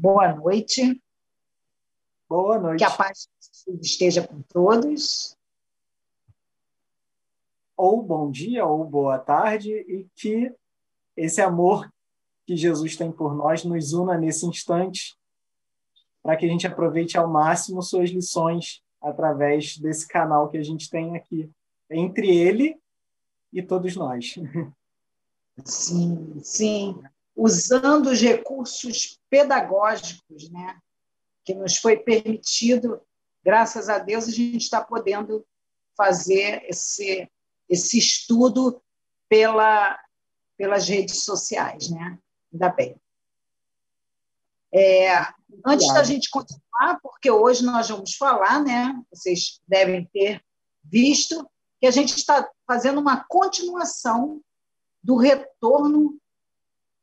[0.00, 1.02] boa noite.
[2.26, 2.78] Boa noite.
[2.78, 3.28] Que a paz
[3.82, 5.36] esteja com todos.
[7.76, 10.54] Ou bom dia, ou boa tarde, e que
[11.16, 11.92] esse amor
[12.46, 15.16] que Jesus tem por nós nos una nesse instante,
[16.22, 20.88] para que a gente aproveite ao máximo suas lições através desse canal que a gente
[20.88, 21.50] tem aqui,
[21.90, 22.80] entre ele
[23.52, 24.34] e todos nós.
[25.64, 27.02] Sim, sim.
[27.42, 30.78] Usando os recursos pedagógicos, né?
[31.42, 33.00] Que nos foi permitido,
[33.42, 35.46] graças a Deus, a gente está podendo
[35.96, 37.26] fazer esse,
[37.66, 38.82] esse estudo
[39.26, 39.98] pela,
[40.58, 42.18] pelas redes sociais, né?
[42.52, 43.00] Ainda bem.
[44.70, 45.18] É,
[45.66, 49.00] antes da gente continuar, porque hoje nós vamos falar, né?
[49.10, 50.44] Vocês devem ter
[50.84, 51.48] visto
[51.80, 54.42] que a gente está fazendo uma continuação
[55.02, 56.19] do retorno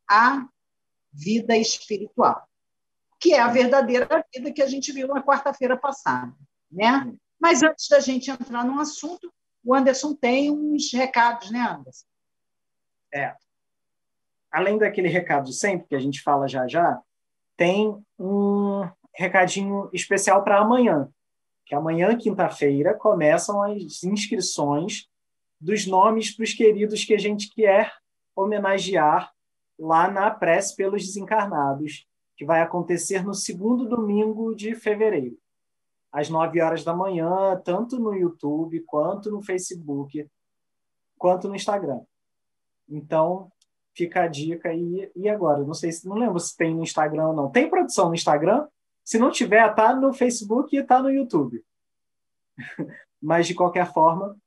[0.09, 0.47] à
[1.11, 2.47] vida espiritual,
[3.19, 6.33] que é a verdadeira vida que a gente viu na quarta-feira passada,
[6.71, 7.13] né?
[7.39, 9.31] Mas antes da gente entrar no assunto,
[9.63, 12.05] o Anderson tem uns recados, né, Anderson?
[13.13, 13.35] É.
[14.51, 17.01] Além daquele recado sempre que a gente fala já já,
[17.55, 21.09] tem um recadinho especial para amanhã,
[21.65, 25.07] que amanhã, quinta-feira, começam as inscrições
[25.59, 27.93] dos nomes para os queridos que a gente quer
[28.35, 29.33] homenagear
[29.79, 35.37] lá na prece pelos desencarnados, que vai acontecer no segundo domingo de fevereiro,
[36.11, 40.27] às nove horas da manhã, tanto no YouTube, quanto no Facebook,
[41.17, 42.01] quanto no Instagram.
[42.87, 43.51] Então,
[43.97, 44.71] fica a dica.
[44.73, 45.63] E, e agora?
[45.63, 47.49] Não sei se não lembro se tem no Instagram ou não.
[47.49, 48.67] Tem produção no Instagram?
[49.03, 51.63] Se não tiver, tá no Facebook e tá no YouTube.
[53.21, 54.37] Mas de qualquer forma,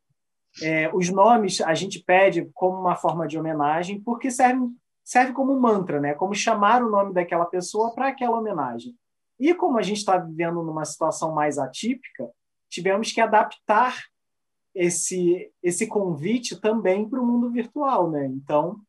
[0.62, 4.68] é, os nomes a gente pede como uma forma de homenagem, porque serve,
[5.04, 6.14] serve como mantra, né?
[6.14, 8.94] Como chamar o nome daquela pessoa para aquela homenagem.
[9.38, 12.30] E como a gente está vivendo numa situação mais atípica,
[12.68, 13.96] tivemos que adaptar
[14.74, 18.26] esse esse convite também para o mundo virtual, né?
[18.26, 18.80] Então,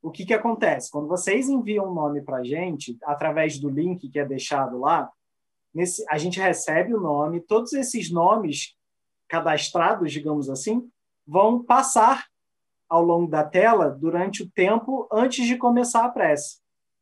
[0.00, 0.90] o que, que acontece?
[0.90, 5.10] Quando vocês enviam um nome para a gente, através do link que é deixado lá,
[5.74, 8.76] nesse, a gente recebe o nome, todos esses nomes
[9.28, 10.88] cadastrados, digamos assim,
[11.26, 12.26] vão passar
[12.88, 16.58] ao longo da tela durante o tempo antes de começar a prece.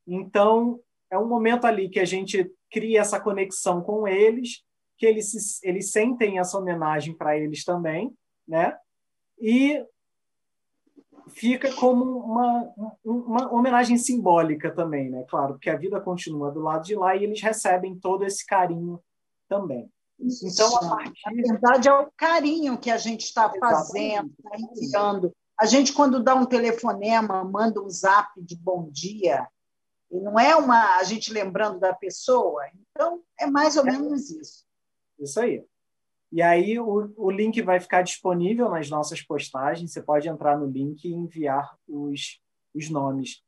[0.06, 0.80] Então,
[1.10, 4.62] é um momento ali que a gente cria essa conexão com eles,
[4.98, 8.12] que eles, se, eles sentem essa homenagem para eles também,
[8.46, 8.76] né?
[9.38, 9.84] E
[11.28, 12.72] fica como uma,
[13.04, 15.24] uma homenagem simbólica também, né?
[15.28, 19.00] Claro, porque a vida continua do lado de lá e eles recebem todo esse carinho
[19.48, 19.90] também.
[20.18, 21.20] Então, a partir...
[21.26, 25.32] Na verdade, é o carinho que a gente está fazendo, está enviando.
[25.58, 29.48] A gente, quando dá um telefonema, manda um zap de bom dia,
[30.10, 32.62] e não é uma a gente lembrando da pessoa.
[32.90, 33.92] Então, é mais ou é.
[33.92, 34.64] menos isso.
[35.18, 35.64] Isso aí.
[36.30, 39.92] E aí o, o link vai ficar disponível nas nossas postagens.
[39.92, 42.40] Você pode entrar no link e enviar os,
[42.74, 43.42] os nomes.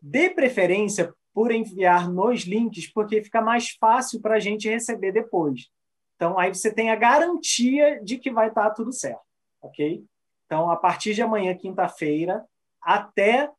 [0.00, 5.70] Dê preferência por enviar nos links, porque fica mais fácil para a gente receber depois.
[6.16, 9.22] Então, aí você tem a garantia de que vai estar tá tudo certo,
[9.60, 10.04] ok?
[10.52, 12.46] Então, a partir de amanhã, quinta-feira,
[12.78, 13.50] até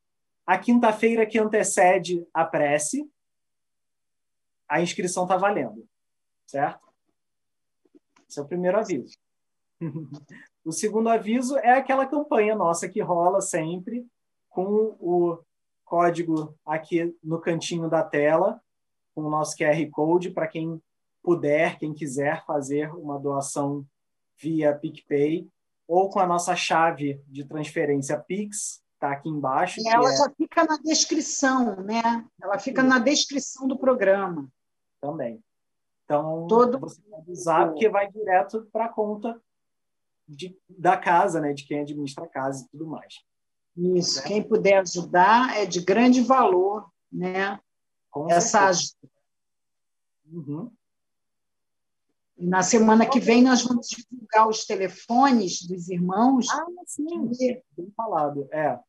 [0.46, 3.10] a quinta-feira que antecede a prece,
[4.70, 5.90] a inscrição está valendo,
[6.46, 6.88] certo?
[8.30, 9.18] Esse é o primeiro aviso.
[10.64, 14.06] o segundo aviso é aquela campanha nossa que rola sempre
[14.48, 15.44] com o
[15.84, 18.62] código aqui no cantinho da tela,
[19.16, 20.80] com o nosso QR Code para quem
[21.24, 23.84] puder, quem quiser fazer uma doação
[24.38, 25.52] via PicPay
[25.88, 29.80] ou com a nossa chave de transferência Pix, está aqui embaixo.
[29.82, 30.18] E ela é...
[30.18, 32.26] já fica na descrição, né?
[32.42, 32.88] Ela fica Sim.
[32.88, 34.48] na descrição do programa.
[35.02, 35.44] Também.
[36.06, 36.80] Então, Todo...
[36.80, 39.42] você pode usar porque vai direto para a conta
[40.28, 41.54] de, da casa, né?
[41.54, 43.22] de quem administra a casa e tudo mais.
[43.76, 44.28] Isso, né?
[44.28, 47.60] quem puder ajudar é de grande valor, né?
[48.10, 49.10] Com Essa ajuda.
[50.32, 50.72] Uhum.
[52.38, 56.48] Na semana que vem nós vamos divulgar os telefones dos irmãos.
[56.50, 58.48] Ah, sim, que, bem falado.
[58.52, 58.80] É.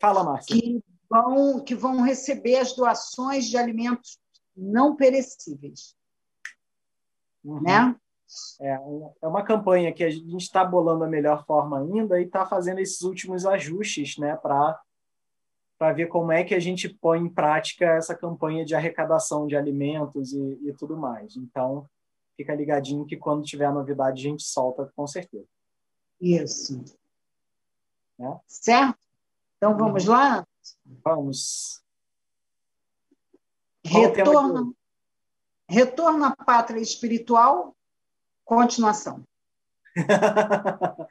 [0.00, 0.56] Fala, Márcia.
[0.56, 4.18] Que vão, que vão receber as doações de alimentos
[4.56, 5.94] não perecíveis.
[7.44, 7.60] Uhum.
[7.62, 7.94] Né?
[8.60, 8.80] É,
[9.22, 12.80] é uma campanha que a gente está bolando a melhor forma ainda e está fazendo
[12.80, 18.14] esses últimos ajustes né, para ver como é que a gente põe em prática essa
[18.14, 21.36] campanha de arrecadação de alimentos e, e tudo mais.
[21.36, 21.88] Então,
[22.36, 25.46] fica ligadinho que quando tiver novidade a gente solta com certeza.
[26.20, 26.84] Isso.
[28.18, 28.40] Né?
[28.46, 28.98] Certo?
[29.56, 30.46] Então vamos lá?
[31.04, 31.82] Vamos.
[33.84, 34.74] Retorno,
[35.68, 37.76] retorno à pátria espiritual,
[38.44, 39.22] continuação.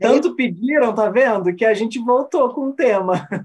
[0.00, 1.54] Tanto pediram, tá vendo?
[1.54, 3.28] Que a gente voltou com o tema.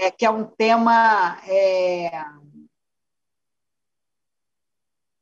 [0.00, 2.10] É que é um tema é,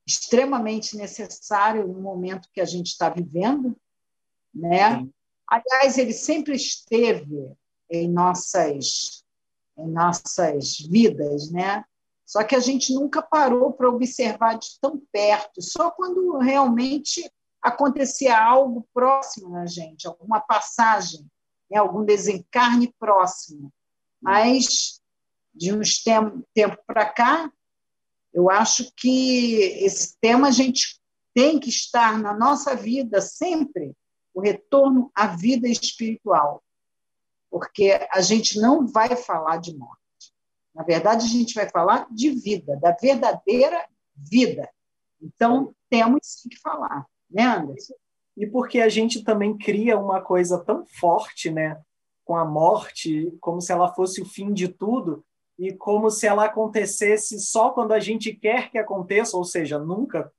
[0.07, 3.77] extremamente necessário no momento que a gente está vivendo,
[4.55, 4.99] né?
[4.99, 5.13] Sim.
[5.49, 7.53] Aliás, ele sempre esteve
[7.91, 9.25] em nossas
[9.79, 11.85] em nossas vidas, né?
[12.25, 17.31] Só que a gente nunca parou para observar de tão perto, só quando realmente
[17.63, 21.27] acontecia algo próximo na gente, alguma passagem,
[21.71, 21.79] né?
[21.79, 23.73] algum desencarne próximo.
[24.21, 25.01] Mas,
[25.55, 26.15] de uns tem
[26.55, 27.53] tempo para cá,
[28.37, 31.01] eu acho que esse tema a gente
[31.35, 33.93] tem que estar na nossa vida sempre,
[34.33, 36.63] o retorno à vida espiritual
[37.51, 39.97] porque a gente não vai falar de morte.
[40.75, 43.83] Na verdade, a gente vai falar de vida, da verdadeira
[44.15, 44.69] vida.
[45.23, 47.95] Então, temos sim que falar, né, Anderson?
[48.37, 51.81] E porque a gente também cria uma coisa tão forte, né,
[52.27, 55.25] com a morte, como se ela fosse o fim de tudo,
[55.59, 60.31] e como se ela acontecesse só quando a gente quer que aconteça, ou seja, nunca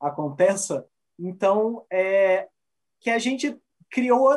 [0.00, 0.86] aconteça.
[1.18, 2.48] Então, é
[3.00, 3.58] que a gente
[3.90, 4.36] criou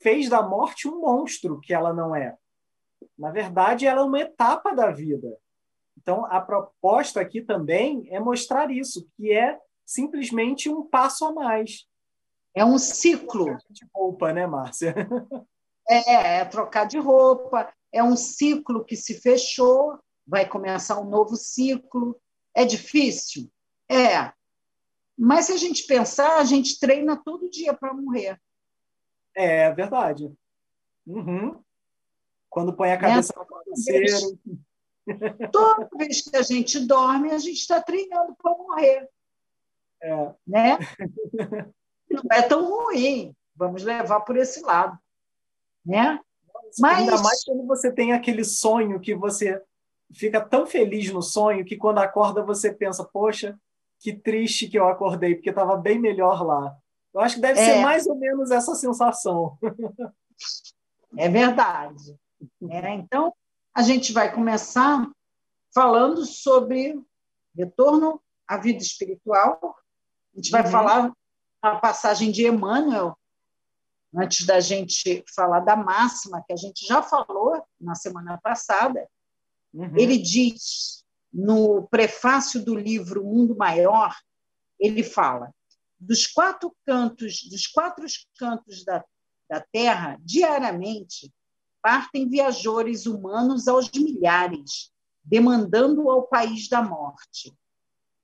[0.00, 2.36] fez da morte um monstro que ela não é.
[3.18, 5.36] Na verdade, ela é uma etapa da vida.
[5.98, 11.86] Então, a proposta aqui também é mostrar isso, que é simplesmente um passo a mais.
[12.54, 13.56] É um ciclo.
[13.68, 14.94] De roupa, né, Márcia?
[15.88, 17.72] É, é trocar de roupa.
[17.92, 22.20] É um ciclo que se fechou, vai começar um novo ciclo.
[22.54, 23.50] É difícil?
[23.88, 24.32] É.
[25.18, 28.40] Mas se a gente pensar, a gente treina todo dia para morrer.
[29.34, 30.32] É verdade.
[31.06, 31.62] Uhum.
[32.48, 34.38] Quando põe a cabeça no travesseiro.
[35.52, 39.08] Toda vez que a gente dorme, a gente está treinando para morrer.
[40.02, 40.34] É.
[40.46, 40.78] Né?
[42.10, 43.34] Não é tão ruim.
[43.54, 44.98] Vamos levar por esse lado.
[45.84, 46.18] Né?
[46.78, 46.98] Mas...
[46.98, 49.62] Ainda mais quando você tem aquele sonho que você
[50.12, 53.58] fica tão feliz no sonho que quando acorda você pensa, poxa,
[53.98, 56.76] que triste que eu acordei, porque estava bem melhor lá.
[57.12, 57.64] Eu acho que deve é.
[57.64, 59.58] ser mais ou menos essa sensação.
[61.16, 62.16] É verdade.
[62.70, 63.34] É, então,
[63.74, 65.10] a gente vai começar
[65.74, 67.00] falando sobre
[67.56, 69.76] retorno à vida espiritual.
[70.32, 70.70] A gente vai uhum.
[70.70, 71.12] falar
[71.60, 73.16] a passagem de Emmanuel,
[74.14, 79.08] antes da gente falar da máxima, que a gente já falou na semana passada.
[79.72, 79.96] Uhum.
[79.96, 84.14] Ele diz, no prefácio do livro Mundo Maior,
[84.78, 85.54] ele fala:
[85.98, 88.04] dos quatro cantos, dos quatro
[88.38, 89.04] cantos da,
[89.48, 91.32] da Terra, diariamente,
[91.82, 94.90] partem viajores humanos aos milhares,
[95.22, 97.54] demandando ao país da morte.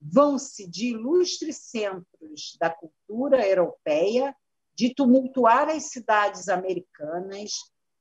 [0.01, 4.35] Vão-se de ilustres centros da cultura europeia,
[4.77, 7.53] de tumultuar as cidades americanas,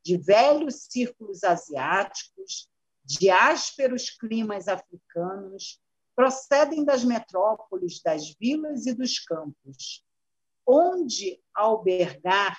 [0.03, 2.69] de velhos círculos asiáticos,
[3.03, 5.79] de ásperos climas africanos,
[6.15, 10.03] procedem das metrópoles, das vilas e dos campos,
[10.67, 12.57] onde albergar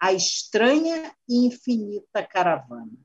[0.00, 2.98] a estranha e infinita caravana.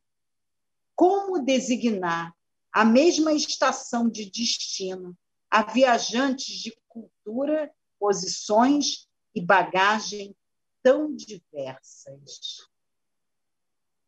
[0.96, 2.34] Como designar
[2.72, 5.18] a mesma estação de destino
[5.50, 10.36] a viajantes de cultura, posições e bagagem
[10.84, 12.70] tão diversas?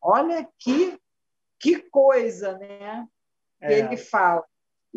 [0.02, 1.00] Olha que,
[1.58, 3.08] que coisa, né?
[3.62, 3.80] É.
[3.80, 4.46] Ele fala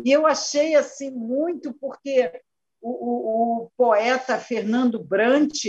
[0.03, 2.41] e eu achei assim muito porque
[2.81, 5.65] o, o, o poeta Fernando Brant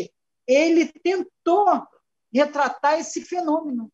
[0.46, 1.86] ele tentou
[2.32, 3.90] retratar esse fenômeno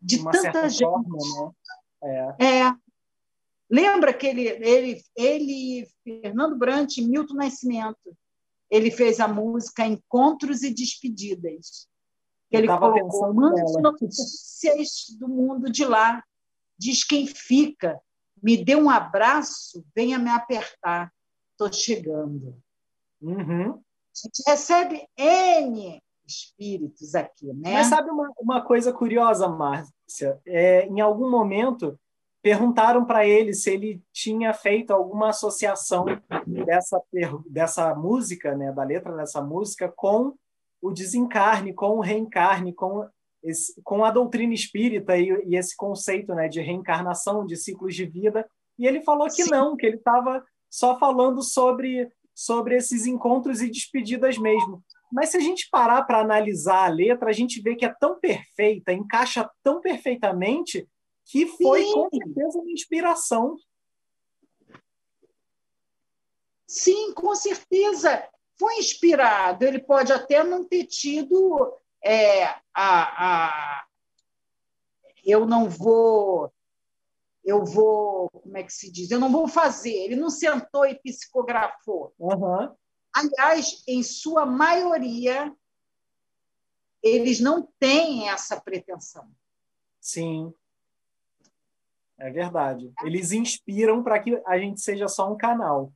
[0.00, 0.84] de Uma tanta gente.
[0.84, 1.54] Forma,
[2.02, 2.36] né?
[2.38, 2.58] é.
[2.60, 2.74] é.
[3.70, 8.16] Lembra que ele, ele, ele, Fernando Brant, Milton Nascimento,
[8.70, 11.88] ele fez a música Encontros e Despedidas.
[12.50, 16.22] Que ele colocou muitas notícias do mundo de lá.
[16.78, 18.00] Diz quem fica,
[18.42, 21.12] me dê um abraço, venha me apertar,
[21.52, 22.56] estou chegando.
[23.20, 23.72] Uhum.
[23.72, 27.72] A gente recebe N espíritos aqui, né?
[27.72, 30.40] Mas sabe uma, uma coisa curiosa, Márcia?
[30.46, 31.98] É, em algum momento
[32.42, 36.04] perguntaram para ele se ele tinha feito alguma associação
[36.46, 37.02] dessa,
[37.48, 40.34] dessa música, né, da letra dessa música, com
[40.80, 43.06] o desencarne, com o reencarne, com
[43.42, 48.04] esse, com a doutrina espírita e, e, esse conceito né, de reencarnação, de ciclos de
[48.04, 49.50] vida, e ele falou que Sim.
[49.50, 54.82] não, que ele estava só falando sobre, sobre esses encontros e despedidas mesmo.
[55.10, 58.20] Mas se a gente parar para analisar a letra, a gente vê que é tão
[58.20, 60.86] perfeita, encaixa tão perfeitamente,
[61.28, 61.92] que foi Sim.
[61.92, 63.56] com certeza uma inspiração.
[66.66, 68.26] Sim, com certeza
[68.58, 69.64] foi inspirado.
[69.64, 73.86] Ele pode até não ter tido é, a, a,
[75.24, 76.52] eu não vou
[77.44, 79.10] eu vou, como é que se diz?
[79.10, 79.90] Eu não vou fazer.
[79.90, 82.12] Ele não sentou e psicografou.
[82.18, 82.74] Uhum.
[83.14, 85.54] Aliás, em sua maioria,
[87.02, 89.30] eles não têm essa pretensão.
[89.98, 90.52] Sim.
[92.18, 92.92] É verdade.
[93.04, 95.92] Eles inspiram para que a gente seja só um canal.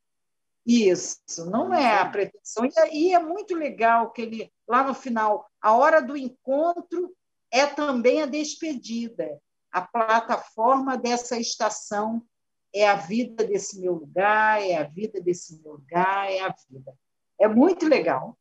[0.65, 2.65] Isso, não é a pretensão.
[2.93, 7.13] E é muito legal que ele, lá no final, a hora do encontro
[7.51, 9.41] é também a despedida.
[9.73, 12.25] A plataforma dessa estação
[12.73, 16.95] é a vida desse meu lugar, é a vida desse meu lugar, é a vida.
[17.41, 18.39] É muito legal.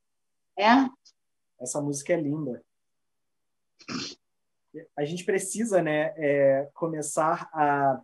[0.57, 0.87] É?
[1.59, 2.63] Essa música é linda.
[4.97, 8.01] A gente precisa né, é, começar a,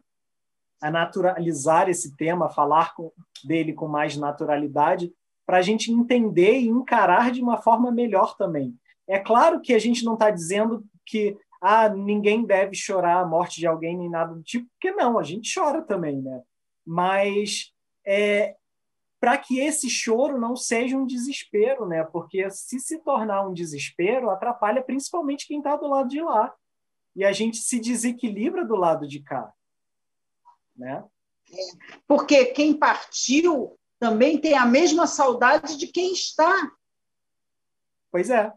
[0.81, 3.12] a naturalizar esse tema, falar com,
[3.43, 5.13] dele com mais naturalidade,
[5.45, 8.75] para a gente entender e encarar de uma forma melhor também.
[9.07, 13.59] É claro que a gente não está dizendo que ah, ninguém deve chorar a morte
[13.59, 16.41] de alguém nem nada do tipo, porque não, a gente chora também, né?
[16.86, 17.71] Mas
[18.05, 18.55] é,
[19.19, 22.03] para que esse choro não seja um desespero, né?
[22.03, 26.53] Porque se se tornar um desespero, atrapalha principalmente quem está do lado de lá.
[27.15, 29.51] E a gente se desequilibra do lado de cá,
[30.75, 31.03] né?
[32.07, 36.71] Porque quem partiu também tem a mesma saudade de quem está.
[38.12, 38.53] Pois é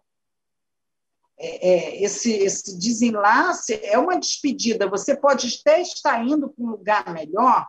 [1.42, 4.86] é, é, esse, esse desenlace é uma despedida.
[4.86, 7.66] Você pode até estar indo para um lugar melhor,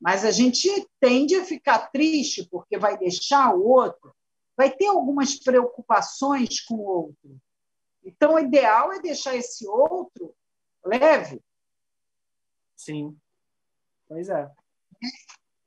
[0.00, 0.68] mas a gente
[1.00, 4.14] tende a ficar triste porque vai deixar o outro,
[4.56, 7.40] vai ter algumas preocupações com o outro.
[8.04, 10.34] Então, o ideal é deixar esse outro
[10.84, 11.42] leve.
[12.76, 13.16] Sim,
[14.06, 14.50] pois é.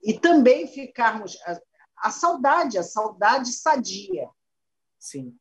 [0.02, 1.38] E também ficarmos.
[1.42, 1.60] A,
[1.98, 4.30] a saudade, a saudade sadia.
[4.98, 5.38] Sim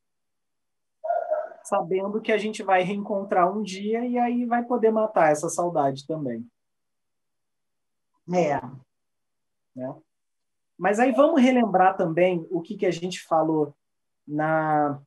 [1.68, 6.06] sabendo que a gente vai reencontrar um dia e aí vai poder matar essa saudade
[6.06, 6.48] também.
[8.32, 8.60] É.
[9.74, 9.96] Né?
[10.76, 13.74] Mas aí vamos relembrar também o que, que a gente falou
[14.26, 15.00] na,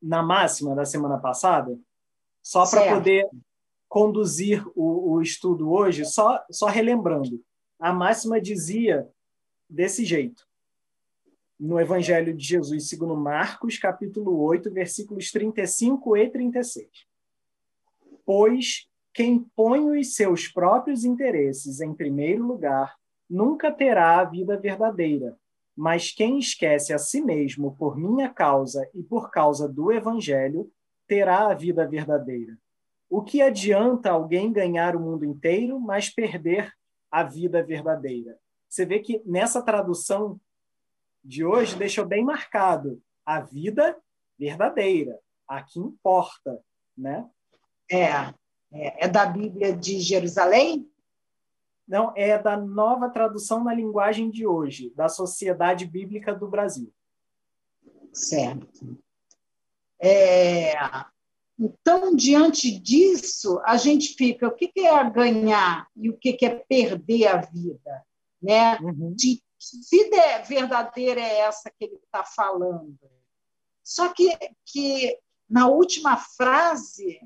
[0.00, 1.78] na máxima da semana passada,
[2.42, 3.28] só para poder
[3.88, 7.42] conduzir o, o estudo hoje, só, só relembrando.
[7.78, 9.08] A máxima dizia
[9.68, 10.46] desse jeito:
[11.58, 16.88] no Evangelho de Jesus, segundo Marcos, capítulo 8, versículos 35 e 36.
[18.24, 22.94] Pois quem põe os seus próprios interesses em primeiro lugar
[23.30, 25.38] nunca terá a vida verdadeira,
[25.74, 30.70] mas quem esquece a si mesmo por minha causa e por causa do Evangelho
[31.08, 32.58] terá a vida verdadeira.
[33.08, 36.70] O que adianta alguém ganhar o mundo inteiro, mas perder
[37.10, 38.38] a vida verdadeira?
[38.68, 40.38] Você vê que nessa tradução
[41.24, 43.96] de hoje deixou bem marcado a vida
[44.38, 45.18] verdadeira,
[45.48, 46.60] a que importa,
[46.94, 47.26] né?
[47.90, 48.12] É,
[48.76, 50.90] é, é da Bíblia de Jerusalém?
[51.86, 56.92] Não, é da nova tradução na linguagem de hoje, da Sociedade Bíblica do Brasil.
[58.12, 58.98] Certo.
[60.00, 60.74] É,
[61.58, 67.28] então, diante disso, a gente fica: o que é ganhar e o que é perder
[67.28, 68.04] a vida?
[68.42, 68.78] Né?
[68.78, 69.14] Uhum.
[69.14, 69.42] De
[69.90, 72.98] vida verdadeira é essa que ele está falando?
[73.82, 75.18] Só que, que
[75.48, 77.20] na última frase,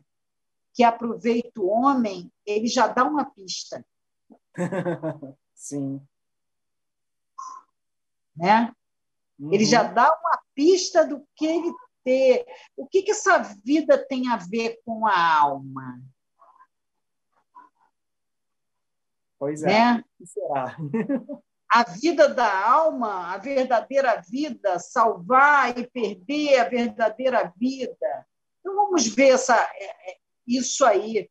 [0.74, 3.84] que aproveita o homem, ele já dá uma pista.
[5.54, 6.00] Sim.
[8.36, 8.72] Né?
[9.38, 9.52] Uhum.
[9.52, 11.72] Ele já dá uma pista do que ele
[12.04, 12.46] ter.
[12.76, 16.00] O que, que essa vida tem a ver com a alma?
[19.38, 19.66] Pois é.
[19.66, 20.04] Né?
[20.04, 20.76] O que será?
[21.72, 28.26] a vida da alma, a verdadeira vida, salvar e perder a verdadeira vida.
[28.58, 30.19] Então vamos ver essa, é, é,
[30.57, 31.30] isso aí.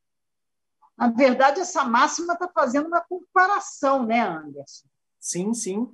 [0.98, 4.88] Na verdade, essa máxima está fazendo uma comparação, né, Anderson?
[5.20, 5.94] Sim, sim.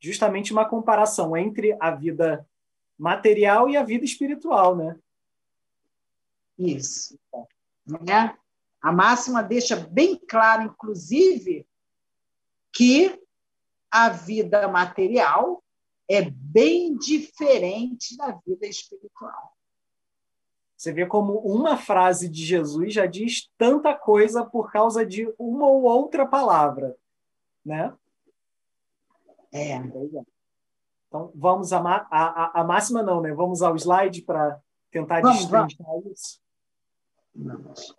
[0.00, 2.46] Justamente uma comparação entre a vida
[2.98, 4.98] material e a vida espiritual, né?
[6.58, 7.18] Isso.
[7.86, 8.36] Né?
[8.80, 11.66] A máxima deixa bem claro, inclusive,
[12.72, 13.20] que
[13.90, 15.62] a vida material
[16.08, 19.55] é bem diferente da vida espiritual.
[20.76, 25.66] Você vê como uma frase de Jesus já diz tanta coisa por causa de uma
[25.66, 26.94] ou outra palavra,
[27.64, 27.96] né?
[29.50, 29.70] É.
[29.72, 29.82] é.
[31.08, 33.32] Então, vamos a, a, a máxima não, né?
[33.32, 36.40] Vamos ao slide para tentar vamos, destrinchar isso.
[37.34, 37.94] Vamos.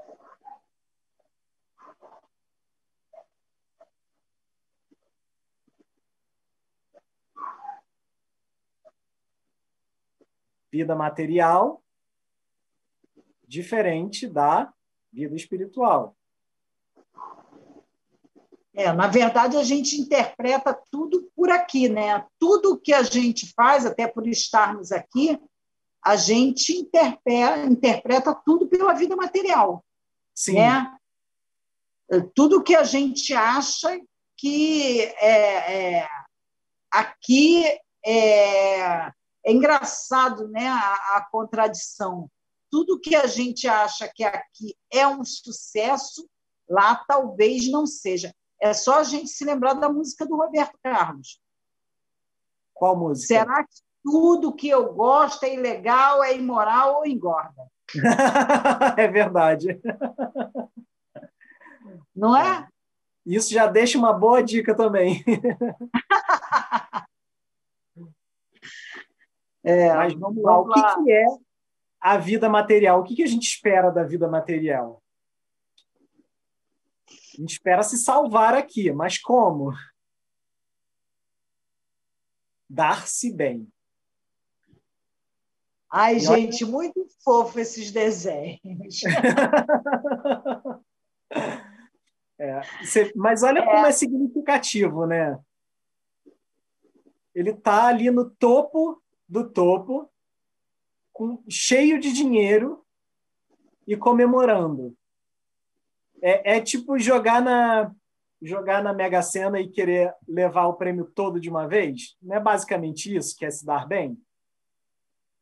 [10.69, 11.81] Vida material,
[13.47, 14.71] diferente da
[15.11, 16.15] vida espiritual.
[18.75, 22.23] É, na verdade, a gente interpreta tudo por aqui, né?
[22.37, 25.39] Tudo que a gente faz, até por estarmos aqui,
[26.03, 29.83] a gente interpreta, interpreta tudo pela vida material.
[30.35, 30.53] Sim.
[30.53, 30.95] Né?
[32.35, 33.99] Tudo que a gente acha
[34.37, 36.07] que é, é
[36.91, 37.65] aqui
[38.05, 39.11] é, é,
[39.47, 42.29] engraçado né, a, a contradição.
[42.69, 46.27] Tudo que a gente acha que aqui é um sucesso,
[46.69, 48.33] lá talvez não seja.
[48.61, 51.39] É só a gente se lembrar da música do Roberto Carlos.
[52.73, 53.27] Qual música?
[53.27, 57.67] Será que tudo que eu gosto é ilegal, é imoral ou engorda?
[58.97, 59.79] é verdade.
[62.15, 62.67] Não é?
[63.25, 65.23] Isso já deixa uma boa dica também.
[69.63, 70.53] é, Mas vamos lá.
[70.53, 70.99] Vamos lá.
[70.99, 71.25] O que, é
[72.13, 73.01] a vida material?
[73.01, 75.03] O que a gente espera da vida material?
[77.09, 79.71] A gente espera se salvar aqui, mas como?
[82.69, 83.67] Dar-se bem.
[85.89, 89.01] Ai, gente, muito fofo esses desenhos.
[92.39, 93.65] é, você, mas olha é.
[93.65, 95.39] como é significativo, né?
[97.33, 100.11] Ele está ali no topo do topo,
[101.17, 102.85] com, cheio de dinheiro
[103.87, 104.95] e comemorando.
[106.21, 107.91] É, é tipo jogar na
[108.39, 112.15] jogar na Mega Sena e querer levar o prêmio todo de uma vez?
[112.21, 114.15] Não é basicamente isso, que é se dar bem?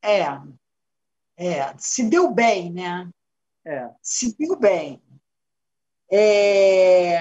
[0.01, 0.23] É.
[1.35, 3.09] É, se deu bem, né?
[3.65, 3.89] É.
[4.01, 5.03] Se deu bem.
[6.09, 7.17] É,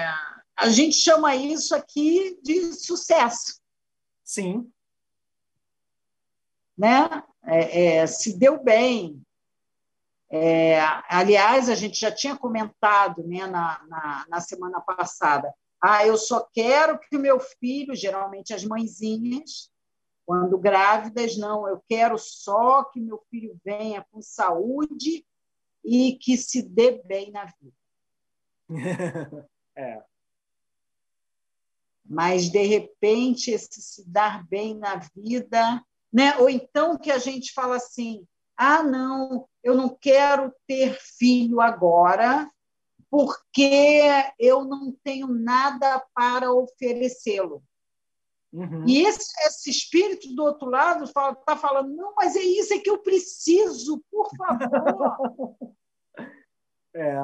[0.55, 3.59] a gente chama isso aqui de sucesso.
[4.23, 4.71] Sim.
[6.77, 7.23] Né?
[7.43, 9.25] É, é, se deu bem,
[10.29, 15.53] é, aliás, a gente já tinha comentado né, na, na, na, semana passada.
[15.79, 19.71] Ah, eu só quero que o meu filho, geralmente as mãezinhas,
[20.25, 25.23] quando grávidas, não, eu quero só que meu filho venha com saúde
[25.83, 27.77] e que se dê bem na vida.
[29.77, 30.03] é.
[32.03, 35.83] Mas, de repente, esse se dar bem na vida,
[36.15, 36.37] né?
[36.37, 38.25] ou então que a gente fala assim,
[38.55, 42.49] ah, não, eu não quero ter filho agora,
[43.11, 44.01] porque
[44.39, 47.61] eu não tenho nada para oferecê-lo.
[48.53, 48.87] Uhum.
[48.87, 52.89] E esse, esse, espírito do outro lado está falando: não, mas é isso é que
[52.89, 55.57] eu preciso, por favor.
[56.95, 57.17] é.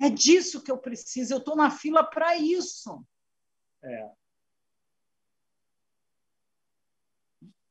[0.00, 3.04] É disso que eu preciso, eu estou na fila para isso.
[3.84, 4.10] É.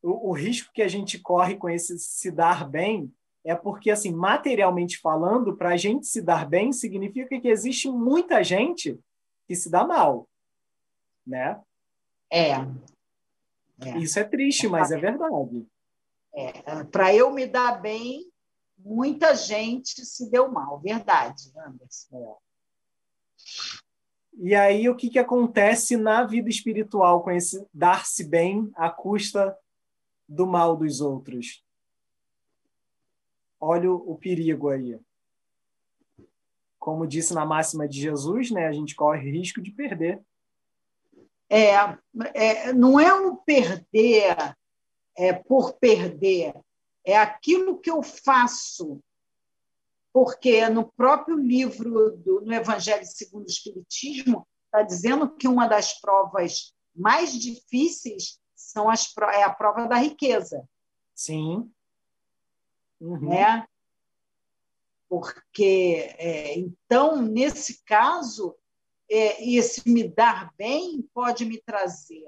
[0.01, 4.13] o, o risco que a gente corre com esse se dar bem é porque, assim,
[4.13, 8.99] materialmente falando, para a gente se dar bem significa que existe muita gente
[9.47, 10.27] que se dá mal,
[11.25, 11.59] né?
[12.29, 12.51] É.
[12.51, 13.97] é.
[13.97, 15.65] Isso é triste, mas é verdade.
[16.33, 16.83] É.
[16.85, 18.29] Para eu me dar bem,
[18.77, 22.37] muita gente se deu mal, verdade, Anderson.
[22.45, 22.49] É.
[24.41, 29.57] E aí, o que, que acontece na vida espiritual com esse dar-se bem à custa
[30.29, 31.65] do mal dos outros.
[33.59, 34.97] Olha o, perigo aí.
[36.77, 40.23] Como disse na máxima de Jesus, né, a gente corre risco de perder.
[41.49, 41.73] É,
[42.33, 44.55] é não é um perder
[45.17, 46.53] é, por perder,
[47.03, 49.01] é aquilo que eu faço
[50.13, 55.99] porque no próprio livro do no Evangelho segundo o Espiritismo está dizendo que uma das
[55.99, 60.67] provas mais difíceis são as, é a prova da riqueza.
[61.15, 61.71] Sim.
[63.01, 63.29] Uhum.
[63.29, 63.67] Né?
[65.07, 68.55] Porque, é, então, nesse caso,
[69.09, 72.23] é, esse me dar bem pode me trazer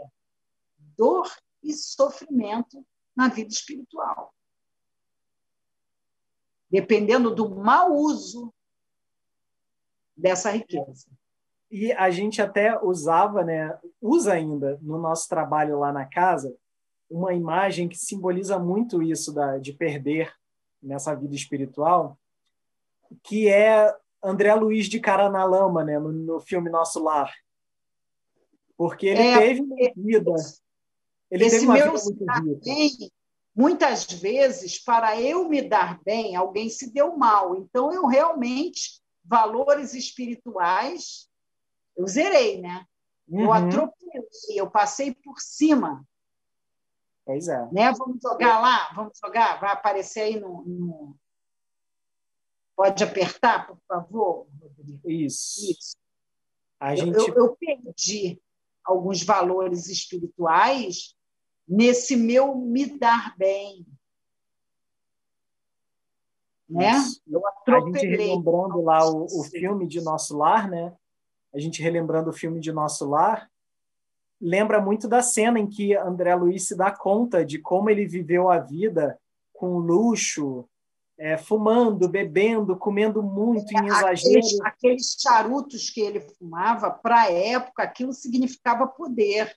[0.97, 2.83] dor e sofrimento
[3.15, 4.33] na vida espiritual.
[6.71, 8.51] Dependendo do mau uso
[10.17, 11.07] dessa riqueza.
[11.71, 16.53] E a gente até usava, né, usa ainda no nosso trabalho lá na casa,
[17.09, 20.33] uma imagem que simboliza muito isso da, de perder
[20.83, 22.19] nessa vida espiritual,
[23.23, 27.33] que é André Luiz de Cara na Lama, né, no, no filme Nosso Lar.
[28.75, 30.33] Porque ele é, teve uma vida.
[31.29, 33.11] Ele esse teve uma meu vida muito bem,
[33.55, 37.55] muitas vezes, para eu me dar bem, alguém se deu mal.
[37.55, 41.30] Então, eu realmente, valores espirituais
[41.95, 42.85] eu zerei, né?
[43.27, 43.41] Uhum.
[43.41, 46.05] Eu atropelei, eu passei por cima.
[47.25, 47.65] Pois é.
[47.71, 47.91] Né?
[47.93, 48.91] Vamos jogar lá?
[48.93, 49.59] Vamos jogar?
[49.59, 50.63] Vai aparecer aí no.
[50.63, 51.15] no...
[52.75, 55.09] Pode apertar, por favor, Rodrigo?
[55.09, 55.71] Isso.
[55.71, 55.95] Isso.
[56.79, 57.15] A gente...
[57.15, 58.41] eu, eu perdi
[58.83, 61.15] alguns valores espirituais
[61.67, 63.85] nesse meu me dar bem.
[66.67, 66.93] Né?
[67.27, 67.91] Eu atropelei.
[67.91, 70.97] A gente relembrando lá o, o filme de Nosso Lar, né?
[71.53, 73.49] A gente relembrando o filme de Nosso Lar,
[74.39, 78.49] lembra muito da cena em que André Luiz se dá conta de como ele viveu
[78.49, 79.19] a vida
[79.53, 80.67] com luxo,
[81.19, 84.39] é, fumando, bebendo, comendo muito em exagero.
[84.39, 89.55] Aqueles, aqueles charutos que ele fumava, para a época, aquilo significava poder.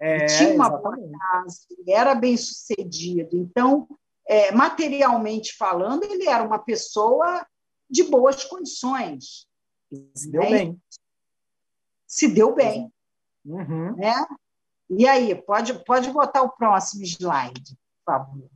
[0.00, 3.36] É, ele tinha uma boa casa, ele era bem sucedido.
[3.36, 3.88] Então,
[4.28, 7.44] é, materialmente falando, ele era uma pessoa
[7.90, 9.46] de boas condições.
[10.14, 10.50] Se deu né?
[10.50, 10.80] bem.
[12.12, 12.92] Se deu bem.
[13.42, 13.96] Uhum.
[13.96, 14.14] Né?
[14.90, 18.50] E aí, pode, pode botar o próximo slide, por favor.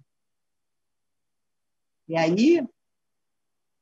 [2.07, 2.69] E aí,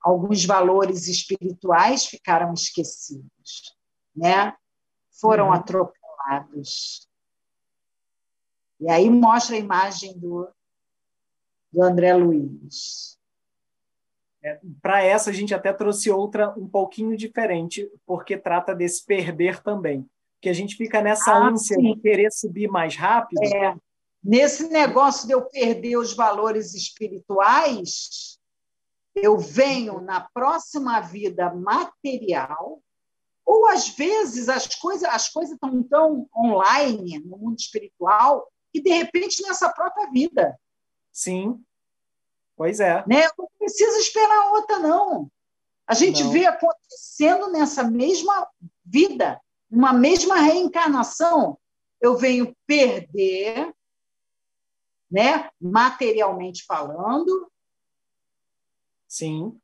[0.00, 3.76] alguns valores espirituais ficaram esquecidos,
[4.14, 4.56] né?
[5.10, 5.54] Foram uhum.
[5.54, 7.08] atropelados.
[8.78, 10.48] E aí mostra a imagem do,
[11.72, 13.13] do André Luiz.
[14.44, 19.62] É, Para essa, a gente até trouxe outra um pouquinho diferente, porque trata desse perder
[19.62, 20.06] também.
[20.40, 21.94] Que a gente fica nessa ah, ânsia sim.
[21.94, 23.42] de querer subir mais rápido.
[23.42, 23.74] É.
[24.22, 28.38] Nesse negócio de eu perder os valores espirituais,
[29.14, 32.82] eu venho na próxima vida material,
[33.46, 38.90] ou às vezes as coisas as coisas estão tão online no mundo espiritual que de
[38.90, 40.58] repente nessa própria vida.
[41.12, 41.62] Sim.
[42.56, 43.04] Pois é.
[43.06, 43.28] Né?
[43.38, 45.30] Não precisa esperar outra, não.
[45.86, 46.30] A gente não.
[46.30, 48.48] vê acontecendo nessa mesma
[48.84, 49.40] vida,
[49.70, 51.58] uma mesma reencarnação.
[52.00, 53.74] Eu venho perder,
[55.10, 57.50] né, materialmente falando.
[59.08, 59.58] Sim.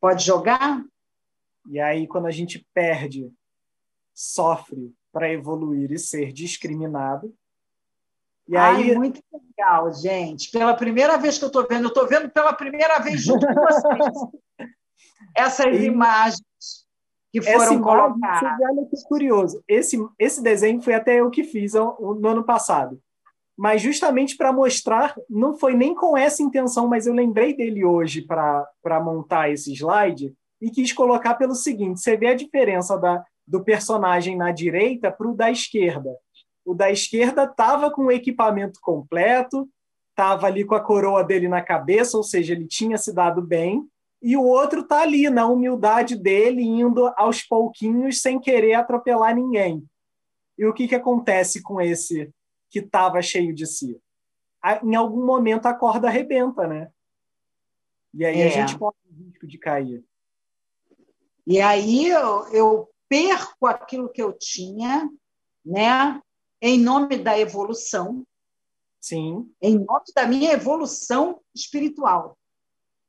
[0.00, 0.84] Pode jogar?
[1.66, 3.32] E aí, quando a gente perde,
[4.12, 7.34] sofre para evoluir e ser discriminado,
[8.46, 8.90] e aí...
[8.90, 10.50] Ai, muito legal, gente.
[10.50, 13.54] Pela primeira vez que eu estou vendo, eu estou vendo pela primeira vez junto com
[13.54, 14.14] vocês
[15.36, 15.86] essas e...
[15.86, 16.42] imagens
[17.32, 18.58] que foram colocadas.
[18.62, 19.62] Olha que curioso.
[19.66, 23.00] Esse, esse desenho foi até eu que fiz no ano passado.
[23.56, 28.22] Mas justamente para mostrar, não foi nem com essa intenção, mas eu lembrei dele hoje
[28.22, 33.62] para montar esse slide e quis colocar pelo seguinte: você vê a diferença da, do
[33.62, 36.10] personagem na direita para o da esquerda.
[36.64, 39.68] O da esquerda estava com o equipamento completo,
[40.10, 43.86] estava ali com a coroa dele na cabeça, ou seja, ele tinha se dado bem,
[44.22, 49.86] e o outro está ali na humildade dele, indo aos pouquinhos sem querer atropelar ninguém.
[50.56, 52.32] E o que, que acontece com esse
[52.70, 54.00] que estava cheio de si?
[54.82, 56.90] Em algum momento a corda arrebenta, né?
[58.14, 58.46] E aí é.
[58.46, 60.02] a gente corre o risco de cair.
[61.46, 65.06] E aí eu, eu perco aquilo que eu tinha,
[65.62, 66.18] né?
[66.66, 68.26] Em nome da evolução.
[68.98, 69.54] Sim.
[69.60, 72.38] Em nome da minha evolução espiritual.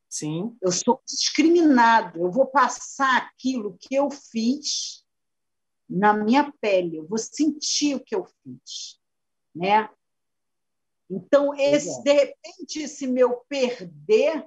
[0.09, 0.57] Sim.
[0.61, 5.05] Eu sou discriminado, eu vou passar aquilo que eu fiz
[5.89, 8.99] na minha pele, eu vou sentir o que eu fiz,
[9.55, 9.89] né?
[11.09, 14.45] Então, esse, de repente, esse meu perder,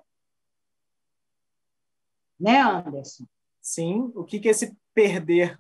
[2.39, 3.25] né, Anderson?
[3.63, 5.59] Sim, o que, que esse perder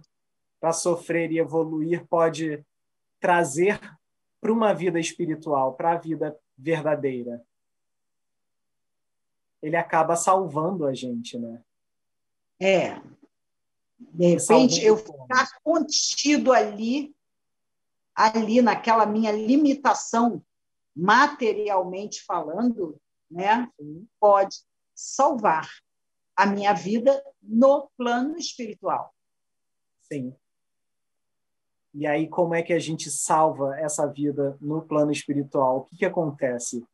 [0.60, 2.62] para sofrer e evoluir pode
[3.20, 3.80] trazer
[4.40, 7.44] para uma vida espiritual, para a vida verdadeira.
[9.60, 11.62] Ele acaba salvando a gente, né?
[12.60, 13.00] É.
[13.98, 17.14] De repente, eu ficar contido ali,
[18.14, 20.44] ali naquela minha limitação,
[20.94, 23.00] materialmente falando,
[23.30, 23.68] né,
[24.20, 24.56] pode
[24.94, 25.68] salvar
[26.36, 29.12] a minha vida no plano espiritual.
[30.02, 30.34] Sim.
[31.98, 35.78] E aí, como é que a gente salva essa vida no plano espiritual?
[35.78, 36.86] O que, que acontece?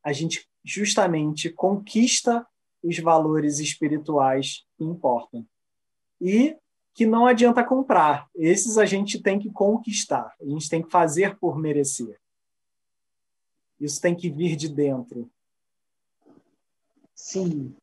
[0.00, 2.46] A gente justamente conquista
[2.80, 5.44] os valores espirituais que importam.
[6.20, 6.56] E
[6.94, 8.28] que não adianta comprar.
[8.32, 10.32] Esses a gente tem que conquistar.
[10.40, 12.16] A gente tem que fazer por merecer.
[13.80, 15.28] Isso tem que vir de dentro.
[17.12, 17.74] Sim.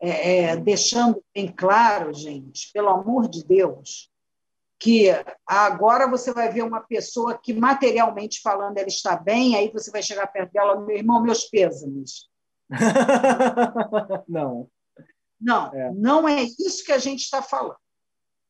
[0.00, 4.09] É, é, deixando bem claro, gente, pelo amor de Deus,
[4.80, 5.08] que
[5.46, 10.02] agora você vai ver uma pessoa que, materialmente falando, ela está bem, aí você vai
[10.02, 12.30] chegar perto dela, meu irmão, meus pêsames.
[14.26, 14.70] não.
[15.38, 15.92] Não, é.
[15.92, 17.76] não é isso que a gente está falando.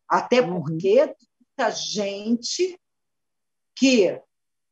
[0.08, 0.62] Até uhum.
[0.62, 1.14] porque
[1.60, 2.80] muita gente
[3.76, 4.20] que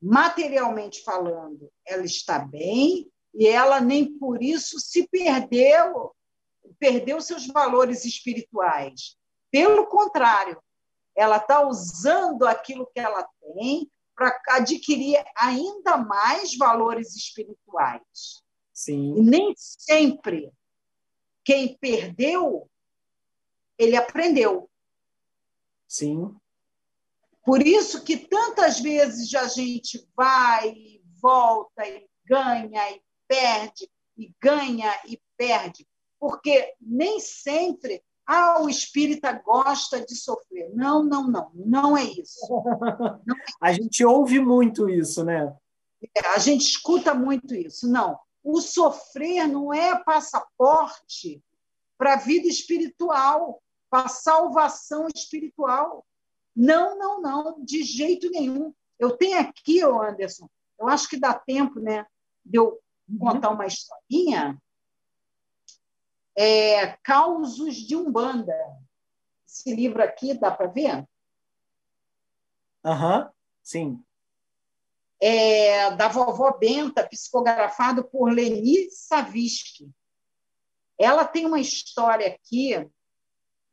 [0.01, 6.15] materialmente falando, ela está bem e ela nem por isso se perdeu,
[6.79, 9.17] perdeu seus valores espirituais.
[9.51, 10.61] Pelo contrário,
[11.19, 18.45] ela está usando aquilo que ela tem para adquirir ainda mais valores espirituais.
[18.73, 19.17] Sim.
[19.17, 20.53] E nem sempre
[21.45, 22.71] quem perdeu,
[23.77, 24.71] ele aprendeu.
[25.89, 26.37] Sim.
[27.45, 34.33] Por isso que tantas vezes a gente vai e volta e ganha e perde e
[34.41, 35.85] ganha e perde,
[36.21, 40.71] porque nem sempre ah, o espírita gosta de sofrer.
[40.75, 42.47] Não, não, não, não é isso.
[43.25, 45.57] Não é a gente ouve muito isso, né?
[46.15, 47.91] É, a gente escuta muito isso.
[47.91, 51.43] Não, o sofrer não é passaporte
[51.97, 56.05] para a vida espiritual, para a salvação espiritual.
[56.55, 58.75] Não, não, não, de jeito nenhum.
[58.99, 60.47] Eu tenho aqui, Anderson,
[60.79, 62.05] eu acho que dá tempo né,
[62.45, 63.19] de eu uhum.
[63.19, 64.61] contar uma historinha
[66.41, 68.55] é, Causos de Umbanda.
[69.45, 71.05] Esse livro aqui, dá para ver?
[72.85, 74.05] Aham, uhum, sim.
[75.21, 79.91] É, da vovó Benta, psicografado por Leni Savisky.
[80.97, 82.89] Ela tem uma história aqui,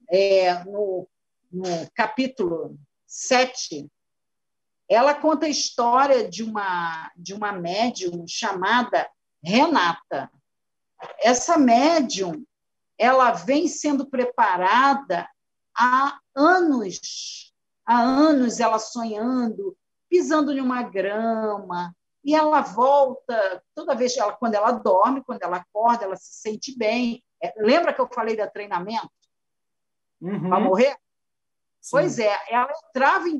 [0.10, 1.08] é, no,
[1.52, 3.88] no capítulo 7,
[4.90, 9.08] ela conta a história de uma, de uma médium chamada
[9.44, 10.32] Renata.
[11.20, 12.44] Essa médium
[12.98, 15.28] ela vem sendo preparada
[15.78, 17.54] há anos,
[17.86, 19.78] há anos ela sonhando,
[20.10, 25.58] pisando em uma grama, e ela volta, toda vez ela, quando ela dorme, quando ela
[25.58, 27.24] acorda, ela se sente bem.
[27.42, 29.12] É, lembra que eu falei da treinamento?
[30.20, 30.50] Uhum.
[30.50, 30.98] Para morrer?
[31.80, 31.92] Sim.
[31.92, 33.38] Pois é, ela entrava em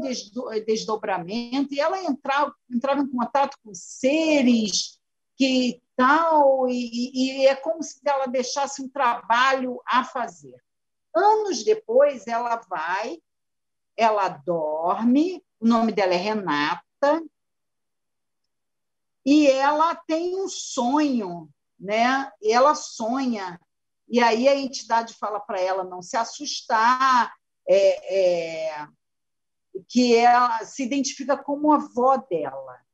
[0.64, 5.00] desdobramento e ela entrava, entrava em contato com seres
[5.36, 10.62] que tal, e, e é como se ela deixasse um trabalho a fazer.
[11.16, 13.18] Anos depois, ela vai,
[13.96, 17.24] ela dorme, o nome dela é Renata,
[19.26, 22.32] e ela tem um sonho, né?
[22.42, 23.60] E ela sonha,
[24.08, 27.34] e aí a entidade fala para ela não se assustar,
[27.68, 28.88] é, é,
[29.88, 32.85] que ela se identifica como a avó dela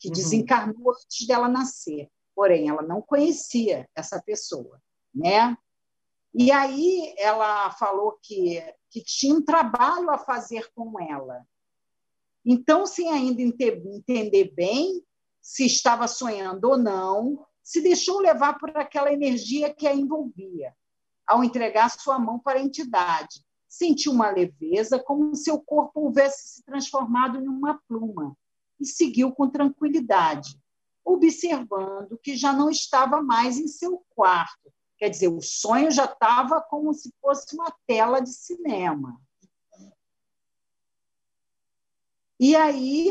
[0.00, 0.14] que uhum.
[0.14, 2.08] desencarnou antes dela nascer.
[2.34, 4.80] Porém, ela não conhecia essa pessoa,
[5.14, 5.56] né?
[6.32, 11.46] E aí ela falou que, que tinha um trabalho a fazer com ela.
[12.44, 15.04] Então, sem ainda entender bem
[15.42, 20.74] se estava sonhando ou não, se deixou levar por aquela energia que a envolvia.
[21.26, 26.56] Ao entregar sua mão para a entidade, sentiu uma leveza, como se o corpo houvesse
[26.56, 28.36] se transformado em uma pluma,
[28.80, 30.58] e seguiu com tranquilidade,
[31.04, 34.72] observando que já não estava mais em seu quarto.
[34.96, 39.20] Quer dizer, o sonho já estava como se fosse uma tela de cinema.
[42.38, 43.10] E aí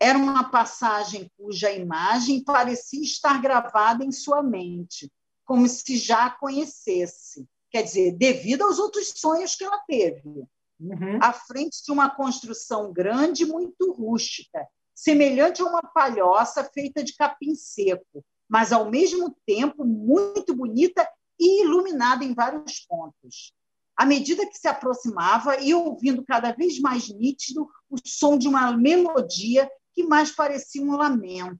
[0.00, 5.10] era uma passagem cuja imagem parecia estar gravada em sua mente,
[5.44, 7.48] como se já a conhecesse.
[7.70, 10.46] Quer dizer, devido aos outros sonhos que ela teve
[10.80, 11.18] uhum.
[11.22, 17.54] à frente de uma construção grande, muito rústica, semelhante a uma palhoça feita de capim
[17.54, 23.52] seco, mas ao mesmo tempo muito bonita e iluminada em vários pontos.
[23.96, 28.76] À medida que se aproximava, ia ouvindo cada vez mais nítido o som de uma
[28.76, 31.58] melodia que mais parecia um lamento.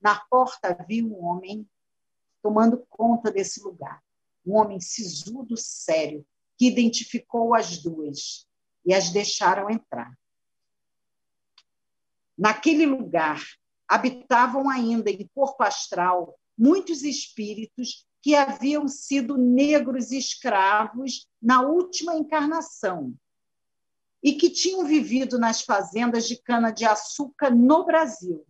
[0.00, 1.66] Na porta havia um homem
[2.42, 4.02] tomando conta desse lugar.
[4.44, 6.26] Um homem sisudo, sério,
[6.58, 8.46] que identificou as duas
[8.84, 10.12] e as deixaram entrar.
[12.36, 13.42] Naquele lugar
[13.88, 23.14] habitavam ainda em corpo astral muitos espíritos que haviam sido negros escravos na última encarnação
[24.22, 28.46] e que tinham vivido nas fazendas de cana-de-açúcar no Brasil.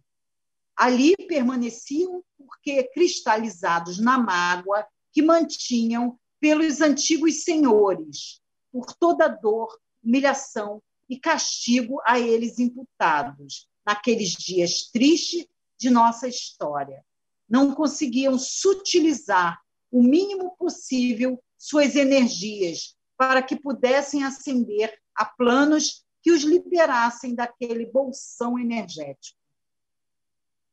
[0.76, 10.82] Ali permaneciam porque cristalizados na mágoa que mantinham pelos antigos senhores, por toda dor, humilhação
[11.08, 15.46] e castigo a eles imputados, naqueles dias tristes
[15.78, 17.04] de nossa história.
[17.48, 26.32] Não conseguiam sutilizar o mínimo possível suas energias para que pudessem ascender a planos que
[26.32, 29.38] os liberassem daquele bolsão energético.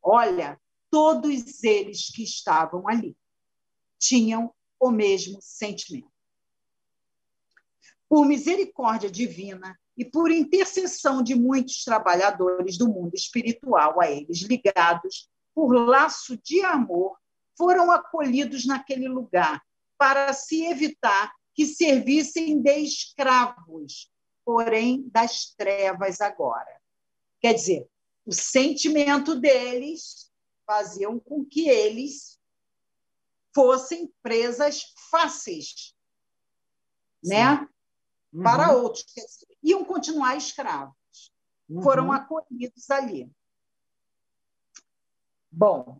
[0.01, 3.15] Olha, todos eles que estavam ali
[3.99, 6.11] tinham o mesmo sentimento.
[8.07, 15.29] Por misericórdia divina e por intercessão de muitos trabalhadores do mundo espiritual a eles ligados,
[15.53, 17.17] por laço de amor,
[17.57, 19.61] foram acolhidos naquele lugar,
[19.97, 24.09] para se evitar que servissem de escravos,
[24.45, 26.79] porém das trevas agora.
[27.41, 27.85] Quer dizer,
[28.25, 30.31] o sentimento deles
[30.65, 32.38] faziam com que eles
[33.53, 35.95] fossem presas fáceis,
[37.23, 37.67] né?
[38.31, 38.43] Uhum.
[38.43, 39.05] Para outros,
[39.63, 40.95] iam continuar escravos.
[41.67, 41.81] Uhum.
[41.81, 43.29] Foram acolhidos ali.
[45.51, 45.99] Bom,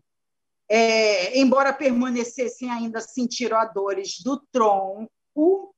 [0.68, 5.74] é, embora permanecessem ainda sentindo a dores do tronco,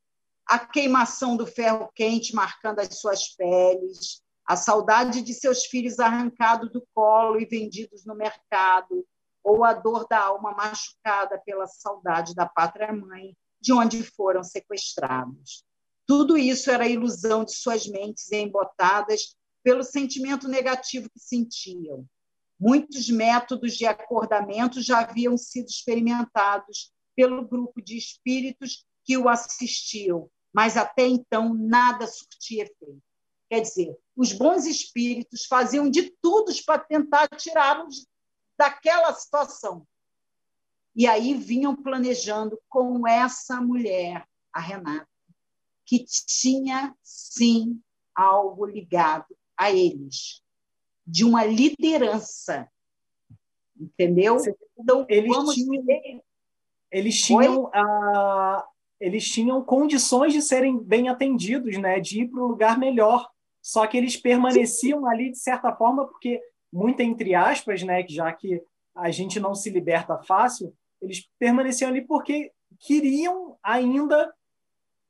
[0.46, 6.70] a queimação do ferro quente marcando as suas peles, a saudade de seus filhos arrancados
[6.70, 9.06] do colo e vendidos no mercado,
[9.42, 15.64] ou a dor da alma machucada pela saudade da pátria-mãe, de onde foram sequestrados.
[16.06, 22.04] Tudo isso era ilusão de suas mentes embotadas pelo sentimento negativo que sentiam.
[22.58, 30.28] Muitos métodos de acordamento já haviam sido experimentados pelo grupo de espíritos que o assistiam,
[30.52, 33.02] mas até então nada surtia efeito.
[33.48, 38.06] Quer dizer, os bons espíritos faziam de tudo para tentar tirá-los
[38.62, 39.84] daquela situação.
[40.94, 45.08] E aí vinham planejando com essa mulher, a Renata,
[45.84, 47.80] que tinha sim
[48.14, 50.42] algo ligado a eles
[51.04, 52.70] de uma liderança.
[53.76, 54.36] Entendeu?
[54.78, 56.22] Então, eles tinham,
[56.88, 58.64] eles tinham a,
[59.00, 63.28] eles tinham condições de serem bem atendidos, né, de ir para um lugar melhor.
[63.60, 65.08] Só que eles permaneciam Sim.
[65.08, 66.40] ali de certa forma porque
[66.72, 68.62] muito entre aspas, né, já que
[68.94, 74.32] a gente não se liberta fácil, eles permaneciam ali porque queriam ainda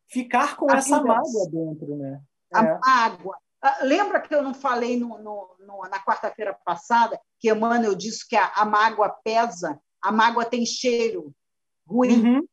[0.08, 2.20] ficar com a essa mágoa dentro, né?
[2.52, 2.78] A é.
[2.78, 7.94] mágoa, ah, lembra que eu não falei no, no, no, na quarta-feira passada que Emmanuel
[7.94, 11.32] disse que a, a, mágoa pesa, a mágoa tem cheiro
[11.86, 12.22] ruim?
[12.22, 12.48] Uhum.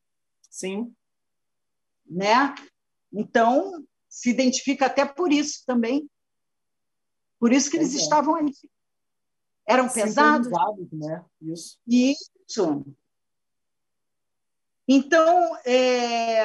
[0.50, 0.93] Sim.
[2.06, 2.54] Né?
[3.12, 6.10] Então, se identifica até por isso também.
[7.39, 7.98] Por isso que eles é.
[7.98, 8.52] estavam ali.
[9.70, 10.52] Eram pesados.
[10.92, 11.24] Né?
[11.42, 11.78] Isso.
[11.88, 12.86] Isso.
[14.88, 16.44] Então, é,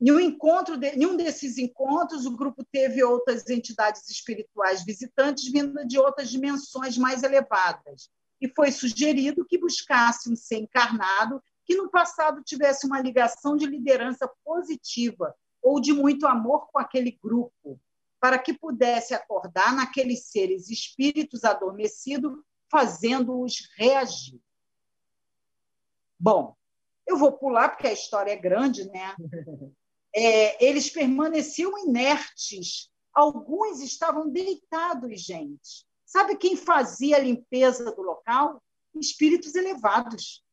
[0.00, 5.52] em um, encontro de, em um desses encontros, o grupo teve outras entidades espirituais visitantes
[5.52, 8.08] vindas de outras dimensões mais elevadas.
[8.40, 13.66] E foi sugerido que buscasse um ser encarnado que no passado tivesse uma ligação de
[13.66, 17.78] liderança positiva ou de muito amor com aquele grupo,
[18.20, 22.32] para que pudesse acordar naqueles seres espíritos adormecidos,
[22.70, 24.40] fazendo-os reagir.
[26.18, 26.56] Bom,
[27.06, 29.14] eu vou pular porque a história é grande, né?
[30.14, 32.90] é, eles permaneciam inertes.
[33.14, 35.86] Alguns estavam deitados, gente.
[36.04, 38.62] Sabe quem fazia a limpeza do local?
[38.94, 40.44] Espíritos elevados.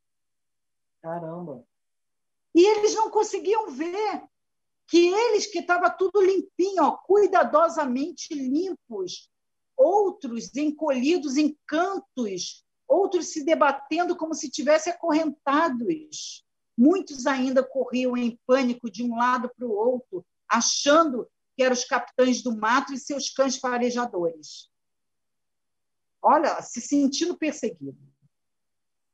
[1.02, 1.66] Caramba!
[2.54, 4.24] E eles não conseguiam ver
[4.88, 9.30] que eles que estava tudo limpinho, ó, cuidadosamente limpos,
[9.76, 16.46] outros encolhidos em cantos, outros se debatendo como se tivessem acorrentados.
[16.78, 21.86] Muitos ainda corriam em pânico de um lado para o outro, achando que eram os
[21.86, 24.70] capitães do mato e seus cães farejadores.
[26.22, 27.98] Olha, se sentindo perseguido.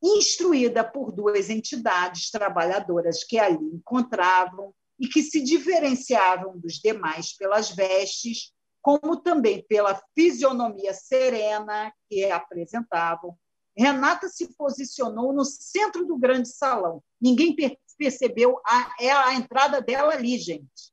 [0.02, 7.70] Instruída por duas entidades trabalhadoras que ali encontravam e que se diferenciavam dos demais pelas
[7.70, 13.36] vestes, como também pela fisionomia serena que apresentavam,
[13.76, 17.02] Renata se posicionou no centro do grande salão.
[17.20, 17.56] Ninguém
[17.96, 20.92] percebeu a, é a entrada dela ali, gente.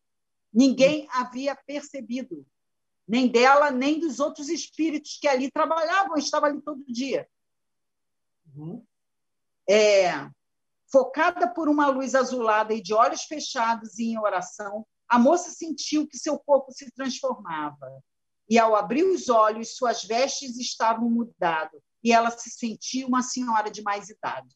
[0.54, 2.46] Ninguém havia percebido,
[3.08, 7.28] nem dela, nem dos outros espíritos que ali trabalhavam, estavam ali todo dia.
[8.56, 8.84] Uhum.
[9.70, 10.30] É,
[10.92, 16.08] focada por uma luz azulada e de olhos fechados e em oração, a moça sentiu
[16.08, 18.02] que seu corpo se transformava.
[18.50, 23.70] E, ao abrir os olhos, suas vestes estavam mudadas e ela se sentia uma senhora
[23.70, 24.56] de mais idade.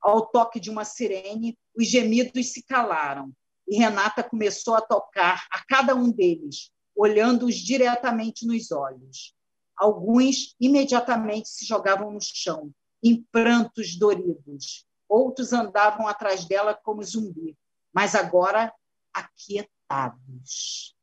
[0.00, 3.32] Ao toque de uma sirene, os gemidos se calaram
[3.68, 9.34] e Renata começou a tocar a cada um deles, olhando-os diretamente nos olhos.
[9.76, 12.70] Alguns imediatamente se jogavam no chão,
[13.02, 14.86] em prantos doridos.
[15.08, 17.56] Outros andavam atrás dela como zumbi,
[17.92, 18.72] mas agora
[19.12, 20.94] aquietados.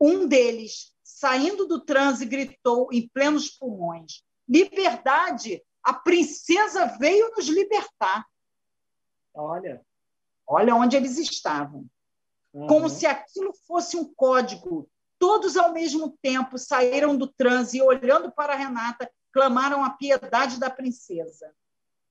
[0.00, 5.62] Um deles saindo do transe, gritou em plenos pulmões: Liberdade!
[5.82, 8.24] A princesa veio nos libertar.
[9.34, 9.84] Olha.
[10.46, 11.86] Olha onde eles estavam.
[12.52, 12.66] Uhum.
[12.66, 14.88] Como se aquilo fosse um código
[15.18, 20.68] todos ao mesmo tempo saíram do transe e, olhando para Renata, clamaram a piedade da
[20.68, 21.54] princesa.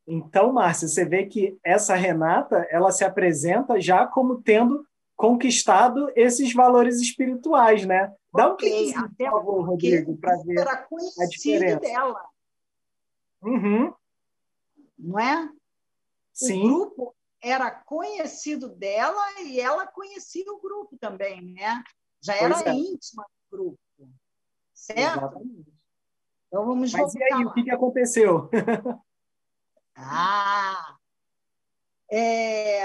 [0.05, 4.85] Então, Márcia, você vê que essa Renata, ela se apresenta já como tendo
[5.15, 8.13] conquistado esses valores espirituais, né?
[8.33, 11.79] Dá um okay, por favor, Rodrigo, para ver era a diferença.
[11.79, 12.25] dela.
[13.41, 13.93] Uhum.
[14.97, 15.49] Não é?
[16.33, 16.65] Sim.
[16.65, 21.83] O grupo era conhecido dela e ela conhecia o grupo também, né?
[22.21, 22.73] Já era é.
[22.73, 23.79] íntima do grupo.
[24.73, 25.17] Certo?
[25.17, 25.73] Exatamente.
[26.47, 27.19] Então vamos Mas voltar.
[27.19, 28.49] e aí, o que, que aconteceu?
[29.95, 30.97] ah!
[32.11, 32.81] É,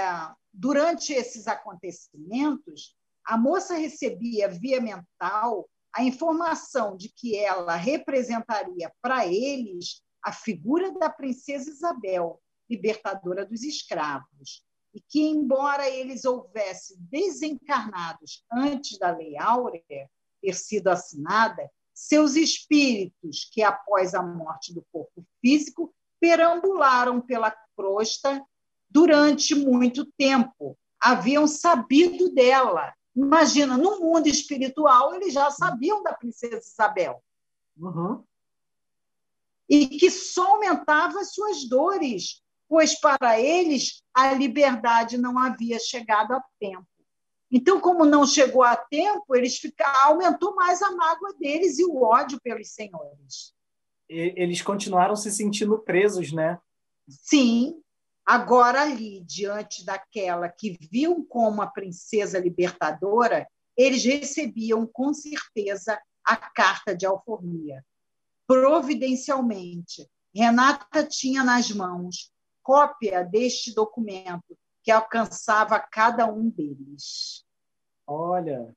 [0.51, 2.95] durante esses acontecimentos,
[3.25, 10.91] a moça recebia via mental a informação de que ela representaria para eles a figura
[10.91, 19.37] da princesa Isabel, libertadora dos escravos, e que, embora eles houvessem desencarnados antes da Lei
[19.37, 20.09] Áurea
[20.41, 28.43] ter sido assinada, seus espíritos, que após a morte do corpo físico, perambularam pela crosta
[28.89, 32.93] durante muito tempo, haviam sabido dela.
[33.15, 37.23] Imagina, no mundo espiritual, eles já sabiam da princesa Isabel.
[37.77, 38.23] Uhum.
[39.67, 46.33] E que só aumentava as suas dores, pois para eles a liberdade não havia chegado
[46.33, 46.87] a tempo.
[47.51, 52.03] Então, como não chegou a tempo, eles ficaram, aumentou mais a mágoa deles e o
[52.03, 53.53] ódio pelos senhores.
[54.09, 56.59] Eles continuaram se sentindo presos, né?
[57.07, 57.79] Sim,
[58.29, 66.35] Agora, ali, diante daquela que viam como a princesa libertadora, eles recebiam com certeza a
[66.35, 67.83] carta de alforria.
[68.45, 72.31] Providencialmente, Renata tinha nas mãos
[72.61, 77.43] cópia deste documento que alcançava cada um deles.
[78.05, 78.75] Olha.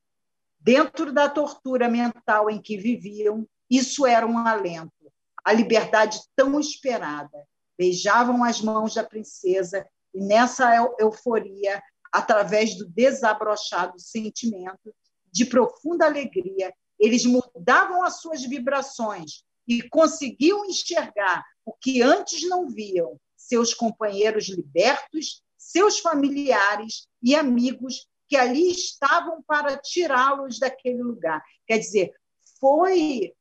[0.58, 5.11] Dentro da tortura mental em que viviam, isso era um alento,
[5.44, 11.82] a liberdade tão esperada beijavam as mãos da princesa e nessa euforia,
[12.12, 14.94] através do desabrochado sentimento
[15.32, 22.68] de profunda alegria, eles mudavam as suas vibrações e conseguiam enxergar o que antes não
[22.68, 31.42] viam, seus companheiros libertos, seus familiares e amigos que ali estavam para tirá-los daquele lugar.
[31.66, 32.12] Quer dizer,
[32.60, 33.32] foi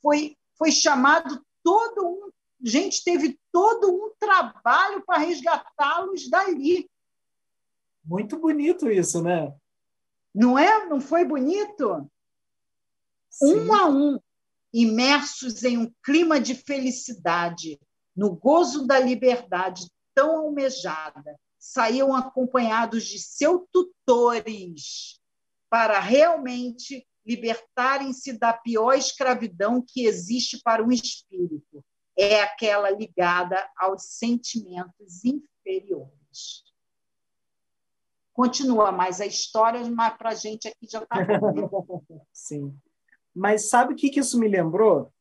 [0.00, 2.32] foi foi chamado todo um
[2.64, 6.88] gente teve todo um trabalho para resgatá-los dali.
[8.04, 9.52] Muito bonito isso, né?
[10.34, 10.86] Não é?
[10.86, 12.08] Não foi bonito?
[13.28, 13.60] Sim.
[13.60, 14.20] Um a um,
[14.72, 17.80] imersos em um clima de felicidade,
[18.14, 25.20] no gozo da liberdade tão almejada, saíam acompanhados de seus tutores
[25.70, 31.84] para realmente libertarem-se da pior escravidão que existe para um espírito,
[32.16, 36.64] é aquela ligada aos sentimentos inferiores.
[38.32, 41.16] Continua mais a história, mas para a gente aqui já está
[42.32, 42.74] Sim.
[43.34, 45.12] Mas sabe o que, que isso me lembrou?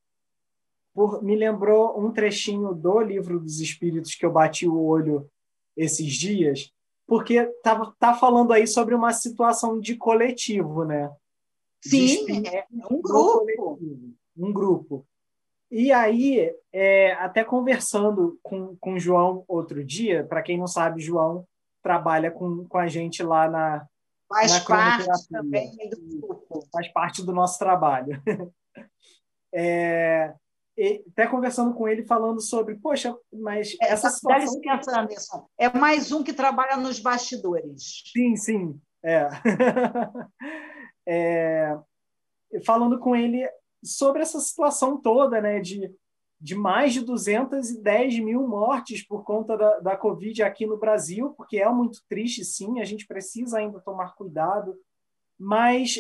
[0.93, 5.30] Por, me lembrou um trechinho do Livro dos Espíritos que eu bati o olho
[5.76, 6.74] esses dias,
[7.08, 11.10] porque tá, tá falando aí sobre uma situação de coletivo, né?
[11.82, 13.80] Sim, é um grupo.
[14.38, 15.06] Um grupo.
[15.70, 21.02] E aí, é, até conversando com, com o João outro dia, para quem não sabe,
[21.02, 21.48] João
[21.82, 23.88] trabalha com, com a gente lá na.
[24.28, 26.68] Faz na parte também do grupo.
[26.72, 28.22] Faz parte do nosso trabalho.
[29.54, 30.34] É,
[31.10, 34.62] até conversando com ele, falando sobre, poxa, mas é, essa situação...
[34.62, 35.46] licença, Anderson.
[35.58, 38.02] É mais um que trabalha nos bastidores.
[38.14, 38.82] Sim, sim.
[39.04, 39.28] É.
[41.08, 41.78] é
[42.66, 43.47] falando com ele
[43.84, 45.91] sobre essa situação toda, né, de,
[46.39, 51.58] de mais de 210 mil mortes por conta da, da Covid aqui no Brasil, porque
[51.58, 54.76] é muito triste, sim, a gente precisa ainda tomar cuidado,
[55.39, 55.99] mas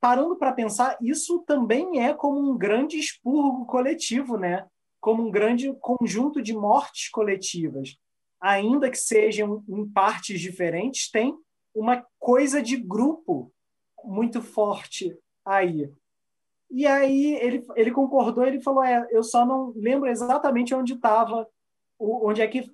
[0.00, 4.66] parando para pensar, isso também é como um grande expurgo coletivo, né?
[5.00, 7.96] Como um grande conjunto de mortes coletivas,
[8.40, 11.36] ainda que sejam em partes diferentes, tem
[11.74, 13.52] uma coisa de grupo
[14.06, 15.90] muito forte aí.
[16.70, 21.48] E aí ele, ele concordou, ele falou: é, eu só não lembro exatamente onde estava,
[21.98, 22.70] onde é que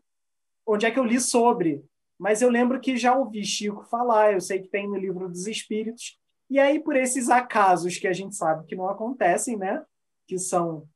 [0.66, 1.84] onde é que eu li sobre,
[2.18, 5.48] mas eu lembro que já ouvi Chico falar, eu sei que tem no livro dos
[5.48, 6.16] Espíritos.
[6.48, 9.84] E aí por esses acasos que a gente sabe que não acontecem, né?
[10.26, 10.86] Que são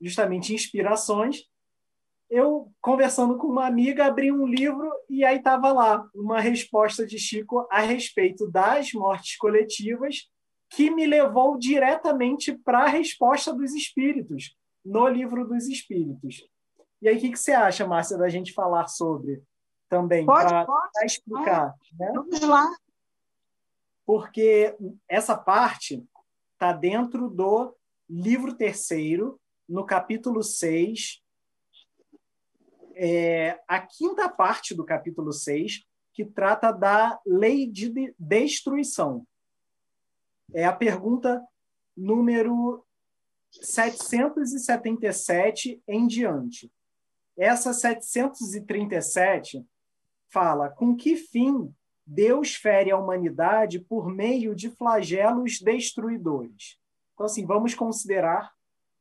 [0.00, 1.44] justamente inspirações,
[2.30, 7.18] eu conversando com uma amiga abri um livro e aí estava lá uma resposta de
[7.18, 10.28] Chico a respeito das mortes coletivas
[10.70, 14.54] que me levou diretamente para a resposta dos espíritos,
[14.84, 16.46] no livro dos espíritos.
[17.00, 19.42] E aí, o que, que você acha, Márcia, da gente falar sobre
[19.88, 20.26] também?
[20.26, 20.66] Para
[21.04, 21.74] explicar.
[21.98, 22.12] Né?
[22.14, 22.66] Vamos lá.
[24.04, 24.76] Porque
[25.08, 26.04] essa parte
[26.52, 27.74] está dentro do
[28.08, 31.22] livro terceiro, no capítulo 6,
[33.00, 39.24] é, a quinta parte do capítulo 6, que trata da lei de destruição.
[40.52, 41.40] É a pergunta
[41.96, 42.84] número
[43.52, 46.72] 777 em diante.
[47.36, 49.64] Essa 737
[50.28, 51.72] fala com que fim
[52.04, 56.80] Deus fere a humanidade por meio de flagelos destruidores.
[57.14, 58.52] Então, assim, vamos considerar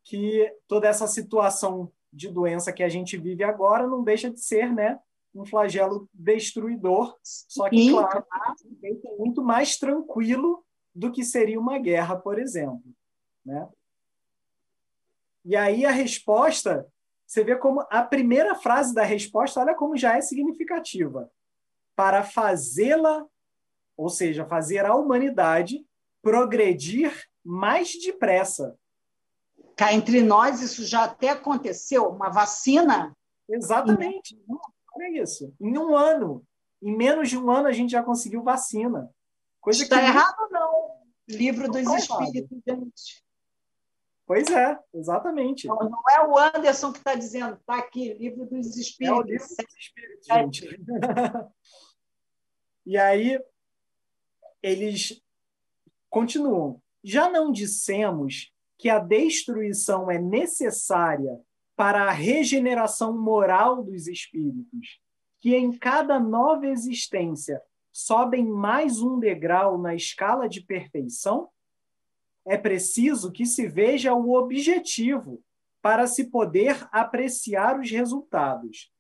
[0.04, 4.74] que toda essa situação de doença que a gente vive agora não deixa de ser,
[4.74, 5.00] né,
[5.34, 7.92] um flagelo destruidor, só que, Sim.
[7.92, 8.26] claro,
[9.18, 12.82] muito mais tranquilo do que seria uma guerra, por exemplo.
[13.46, 13.70] Né?
[15.46, 16.88] E aí a resposta,
[17.26, 21.32] você vê como a primeira frase da resposta, olha como já é significativa.
[21.96, 23.26] Para fazê-la,
[23.96, 25.86] ou seja, fazer a humanidade
[26.22, 28.78] progredir mais depressa.
[29.78, 33.16] Cá entre nós, isso já até aconteceu, uma vacina.
[33.48, 34.36] Exatamente.
[34.96, 35.54] Olha isso.
[35.62, 36.44] Em um ano,
[36.82, 39.08] em menos de um ano, a gente já conseguiu vacina.
[39.62, 40.98] Coisa Está que errado não?
[41.30, 43.24] Livro dos Espíritos, gente.
[44.26, 45.68] Pois é, exatamente.
[45.68, 49.08] Não, não é o Anderson que está dizendo, está aqui, livro dos Espíritos.
[49.08, 50.40] É o livro dos Espíritos, é.
[50.40, 50.82] gente.
[52.86, 53.40] e aí,
[54.64, 55.22] eles
[56.10, 56.82] continuam.
[57.04, 61.40] Já não dissemos que a destruição é necessária
[61.76, 65.00] para a regeneração moral dos espíritos,
[65.40, 67.62] que em cada nova existência
[67.92, 71.50] sobem mais um degrau na escala de perfeição?
[72.46, 75.42] É preciso que se veja o objetivo
[75.82, 78.92] para se poder apreciar os resultados.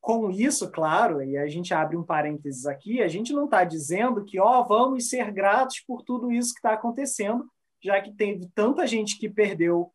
[0.00, 4.24] Com isso, claro, e a gente abre um parênteses aqui, a gente não está dizendo
[4.24, 7.50] que ó, vamos ser gratos por tudo isso que está acontecendo,
[7.86, 9.92] já que teve tanta gente que perdeu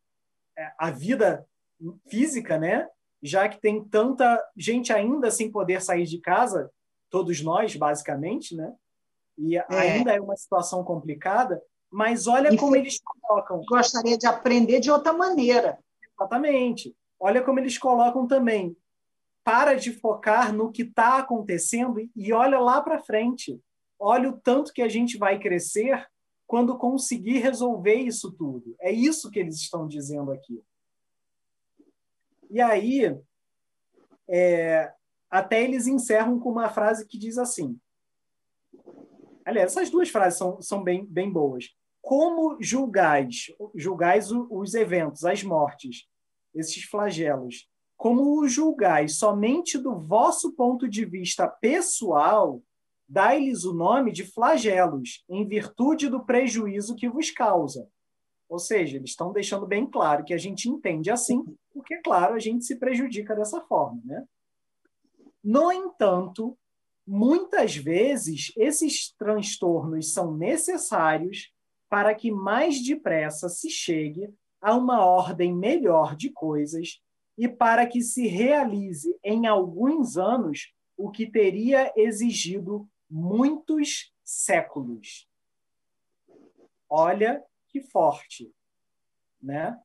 [0.56, 1.46] é, a vida
[2.08, 2.88] física, né?
[3.22, 6.70] Já que tem tanta gente ainda sem poder sair de casa,
[7.10, 8.74] todos nós, basicamente, né?
[9.36, 9.66] E é.
[9.68, 13.60] ainda é uma situação complicada, mas olha como eles colocam.
[13.68, 15.78] Gostaria de aprender de outra maneira.
[16.02, 16.96] Exatamente.
[17.20, 18.74] Olha como eles colocam também.
[19.44, 23.60] Para de focar no que está acontecendo e olha lá para frente.
[23.98, 26.08] Olha o tanto que a gente vai crescer
[26.52, 28.76] quando conseguir resolver isso tudo.
[28.78, 30.62] É isso que eles estão dizendo aqui.
[32.50, 33.18] E aí,
[34.28, 34.92] é,
[35.30, 37.80] até eles encerram com uma frase que diz assim:
[39.46, 41.70] Aliás, essas duas frases são, são bem, bem boas.
[42.02, 46.06] Como julgais, julgais os eventos, as mortes,
[46.54, 52.62] esses flagelos, como os julgais somente do vosso ponto de vista pessoal,
[53.12, 57.86] dai-lhes o nome de flagelos, em virtude do prejuízo que vos causa.
[58.48, 61.44] Ou seja, eles estão deixando bem claro que a gente entende assim,
[61.74, 64.00] porque, claro, a gente se prejudica dessa forma.
[64.02, 64.24] Né?
[65.44, 66.56] No entanto,
[67.06, 71.52] muitas vezes esses transtornos são necessários
[71.90, 76.98] para que mais depressa se chegue a uma ordem melhor de coisas
[77.36, 85.28] e para que se realize em alguns anos o que teria exigido muitos séculos.
[86.88, 88.50] Olha que forte,
[89.40, 89.78] né?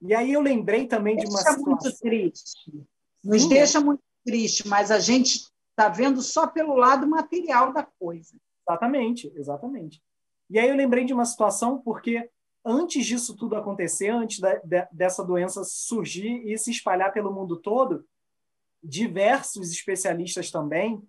[0.00, 1.64] E aí eu lembrei também de uma deixa situação...
[1.64, 2.86] muito triste.
[3.22, 3.48] Nos Sim.
[3.50, 8.36] deixa muito triste, mas a gente está vendo só pelo lado material da coisa.
[8.66, 10.02] Exatamente, exatamente.
[10.50, 12.30] E aí eu lembrei de uma situação porque
[12.64, 17.60] antes disso tudo acontecer, antes da, de, dessa doença surgir e se espalhar pelo mundo
[17.60, 18.06] todo,
[18.82, 21.02] diversos especialistas também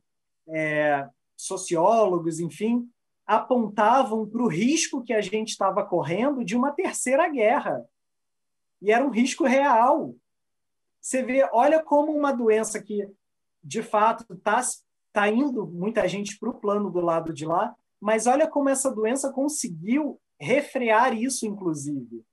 [0.48, 2.90] é, sociólogos, enfim,
[3.26, 7.84] apontavam para o risco que a gente estava correndo de uma terceira guerra.
[8.82, 10.16] E era um risco real.
[11.02, 13.08] Você vê, olha como uma doença que,
[13.64, 14.62] de fato, está
[15.12, 18.92] tá indo muita gente para o plano do lado de lá, mas olha como essa
[18.92, 22.26] doença conseguiu refrear isso, inclusive.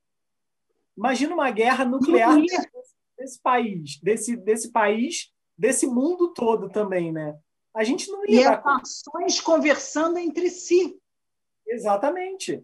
[0.96, 2.68] Imagina uma guerra nuclear desse,
[3.16, 7.38] desse país, desse, desse país, desse mundo todo também, né?
[7.74, 8.40] A gente não ia.
[8.40, 8.64] E dar...
[8.64, 11.00] nações conversando entre si.
[11.66, 12.62] Exatamente.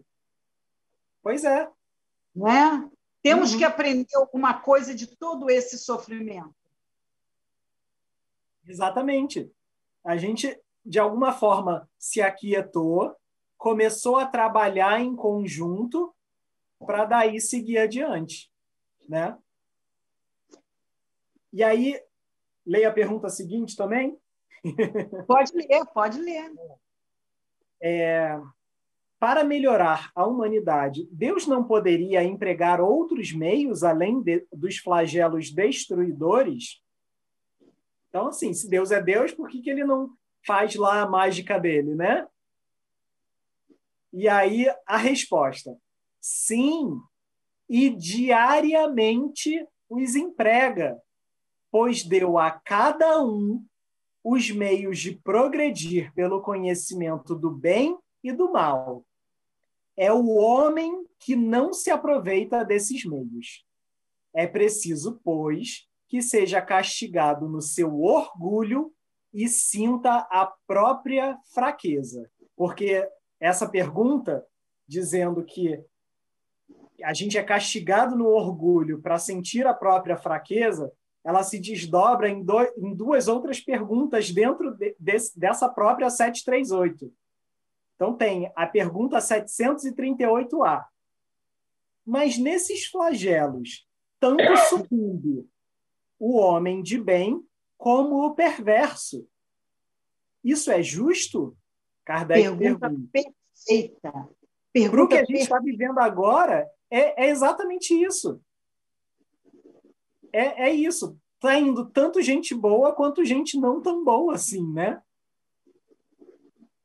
[1.21, 1.69] Pois é.
[2.35, 2.89] Não é?
[3.21, 3.57] Temos uhum.
[3.57, 6.55] que aprender alguma coisa de todo esse sofrimento.
[8.65, 9.51] Exatamente.
[10.03, 13.15] A gente, de alguma forma, se aquietou,
[13.57, 16.13] começou a trabalhar em conjunto
[16.85, 18.51] para daí seguir adiante,
[19.07, 19.37] né?
[21.51, 21.99] E aí,
[22.65, 24.17] leia a pergunta seguinte também.
[25.27, 26.51] Pode ler, pode ler.
[27.81, 28.39] É,
[29.19, 36.81] para melhorar a humanidade, Deus não poderia empregar outros meios além de, dos flagelos destruidores?
[38.09, 40.11] Então, assim, se Deus é Deus, por que, que ele não
[40.45, 42.27] faz lá a mágica dele, né?
[44.13, 45.75] E aí a resposta:
[46.21, 46.99] sim,
[47.67, 50.99] e diariamente os emprega,
[51.71, 53.65] pois deu a cada um
[54.29, 59.05] os meios de progredir pelo conhecimento do bem e do mal.
[59.95, 63.65] É o homem que não se aproveita desses meios.
[64.33, 68.91] É preciso, pois, que seja castigado no seu orgulho
[69.33, 72.29] e sinta a própria fraqueza.
[72.53, 73.09] Porque
[73.39, 74.45] essa pergunta,
[74.85, 75.81] dizendo que
[77.01, 80.91] a gente é castigado no orgulho para sentir a própria fraqueza,
[81.27, 87.13] ela se desdobra em, do, em duas outras perguntas dentro de, de, dessa própria 738.
[87.95, 90.85] Então, tem a pergunta 738A.
[92.05, 93.85] Mas nesses flagelos,
[94.21, 95.45] tanto sucumbe
[96.17, 97.45] o homem de bem
[97.77, 99.27] como o perverso.
[100.41, 101.57] Isso é justo?
[102.05, 102.89] Kardec pergunta.
[102.89, 103.11] pergunta.
[103.11, 104.29] perfeita.
[104.71, 108.41] Pergunta o que a gente está vivendo agora é, é exatamente isso
[110.37, 111.19] é, é isso.
[111.39, 115.01] Tá indo tanto gente boa quanto gente não tão boa assim, né?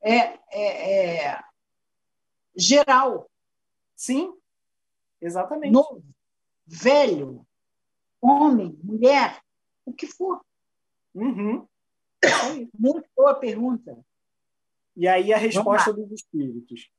[0.00, 1.44] É, é, é
[2.54, 3.30] geral.
[3.96, 4.34] Sim,
[5.20, 5.72] exatamente.
[5.72, 6.02] Novo,
[6.66, 7.46] velho,
[8.20, 9.42] homem, mulher,
[9.84, 10.44] o que for.
[11.14, 11.66] Uhum.
[12.78, 13.98] Muito boa pergunta.
[14.96, 16.90] E aí a resposta dos espíritos.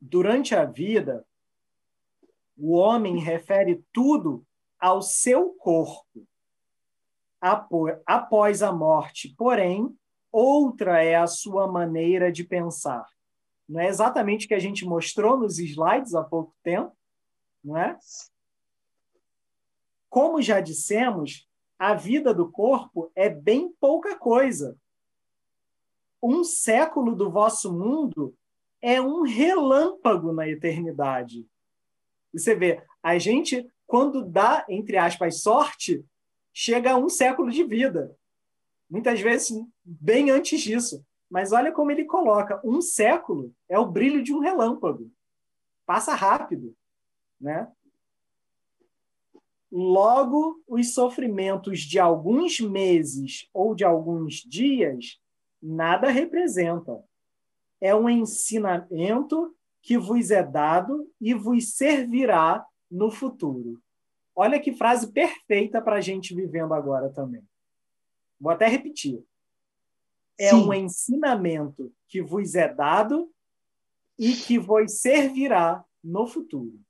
[0.00, 1.26] Durante a vida,
[2.56, 4.46] o homem refere tudo
[4.80, 6.26] ao seu corpo.
[8.06, 9.94] Após a morte, porém,
[10.32, 13.06] outra é a sua maneira de pensar.
[13.68, 16.92] Não é exatamente o que a gente mostrou nos slides há pouco tempo,
[17.62, 17.96] não é?
[20.08, 24.76] Como já dissemos, a vida do corpo é bem pouca coisa.
[26.22, 28.34] Um século do vosso mundo
[28.82, 31.46] é um relâmpago na eternidade.
[32.34, 36.06] E você vê, a gente quando dá, entre aspas, sorte,
[36.54, 38.16] chega a um século de vida.
[38.88, 39.50] Muitas vezes
[39.84, 41.04] bem antes disso.
[41.28, 45.10] Mas olha como ele coloca: um século é o brilho de um relâmpago.
[45.84, 46.72] Passa rápido.
[47.40, 47.68] Né?
[49.72, 55.20] Logo, os sofrimentos de alguns meses ou de alguns dias
[55.60, 57.02] nada representam.
[57.80, 63.80] É um ensinamento que vos é dado e vos servirá no futuro.
[64.34, 67.42] Olha que frase perfeita para a gente vivendo agora também.
[68.40, 69.22] Vou até repetir.
[70.38, 70.56] É Sim.
[70.56, 73.30] um ensinamento que vos é dado
[74.18, 76.80] e que vos servirá no futuro.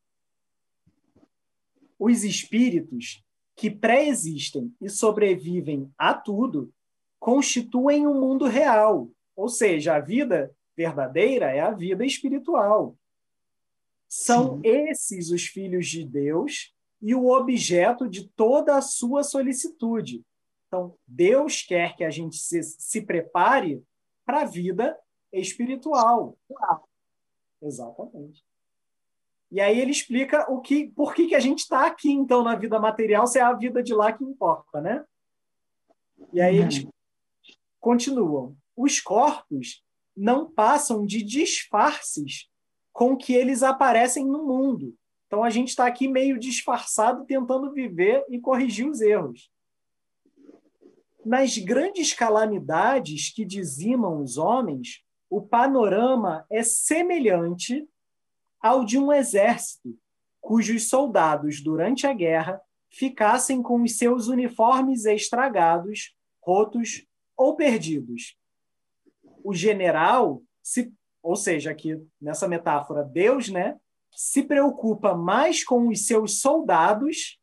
[1.98, 3.24] Os espíritos
[3.56, 6.72] que pré-existem e sobrevivem a tudo
[7.18, 12.96] constituem um mundo real, ou seja, a vida verdadeira é a vida espiritual.
[14.10, 14.62] São Sim.
[14.64, 20.24] esses os filhos de Deus e o objeto de toda a sua solicitude.
[20.66, 23.80] Então, Deus quer que a gente se, se prepare
[24.26, 24.98] para a vida
[25.32, 26.36] espiritual.
[27.62, 28.44] Exatamente.
[29.48, 32.56] E aí ele explica o que, por que, que a gente está aqui, então, na
[32.56, 35.04] vida material, se é a vida de lá que importa, né?
[36.32, 36.90] E aí eles uhum.
[37.78, 38.56] continuam.
[38.76, 39.84] Os corpos
[40.16, 42.49] não passam de disfarces
[42.92, 44.94] com que eles aparecem no mundo.
[45.26, 49.50] Então a gente está aqui meio disfarçado, tentando viver e corrigir os erros.
[51.24, 57.86] Nas grandes calamidades que dizimam os homens, o panorama é semelhante
[58.60, 59.96] ao de um exército,
[60.40, 62.60] cujos soldados, durante a guerra,
[62.90, 68.36] ficassem com os seus uniformes estragados, rotos ou perdidos.
[69.44, 73.78] O general se ou seja, aqui nessa metáfora, Deus né,
[74.10, 77.38] se preocupa mais com os seus soldados,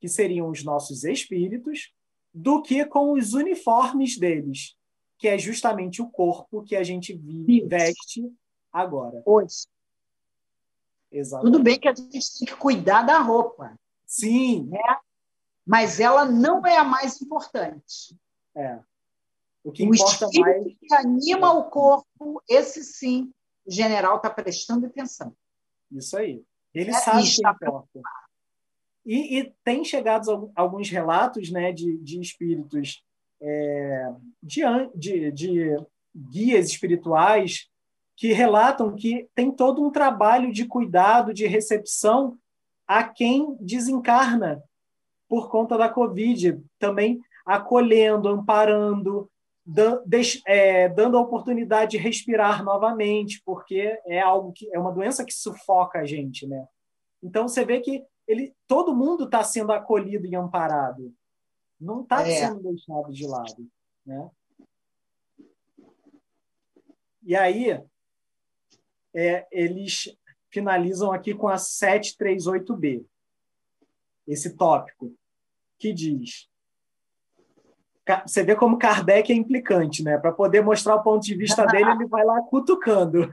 [0.00, 1.92] que seriam os nossos espíritos,
[2.32, 4.76] do que com os uniformes deles,
[5.18, 7.20] que é justamente o corpo que a gente
[7.66, 8.32] veste
[8.72, 9.22] agora.
[9.26, 9.66] Hoje.
[11.10, 11.52] Exatamente.
[11.52, 13.74] Tudo bem que a gente tem que cuidar da roupa.
[14.06, 14.66] Sim.
[14.66, 14.78] Né?
[15.66, 18.16] Mas ela não é a mais importante.
[18.54, 18.78] É.
[19.64, 20.64] O que o importa mais.
[20.78, 23.30] que anima o corpo, esse sim,
[23.66, 25.34] o general está prestando atenção.
[25.90, 26.42] Isso aí.
[26.74, 28.00] Ele é, sabe o que importa.
[29.04, 33.02] E, e, tem chegado alguns relatos né, de, de espíritos,
[33.40, 34.62] é, de,
[34.94, 35.76] de, de
[36.14, 37.68] guias espirituais,
[38.16, 42.36] que relatam que tem todo um trabalho de cuidado, de recepção
[42.86, 44.62] a quem desencarna
[45.28, 49.37] por conta da Covid, também acolhendo, amparando, é,
[49.68, 55.98] dando a oportunidade de respirar novamente, porque é algo que é uma doença que sufoca
[55.98, 56.66] a gente, né?
[57.22, 61.14] Então você vê que ele, todo mundo está sendo acolhido e amparado,
[61.78, 62.34] não está é.
[62.34, 63.68] sendo deixado de lado,
[64.06, 64.30] né?
[67.22, 67.82] E aí
[69.14, 70.16] é, eles
[70.50, 73.04] finalizam aqui com a 738b,
[74.26, 75.14] esse tópico,
[75.78, 76.48] que diz
[78.26, 80.18] você vê como Kardec é implicante, né?
[80.18, 83.32] Para poder mostrar o ponto de vista dele, ele vai lá cutucando.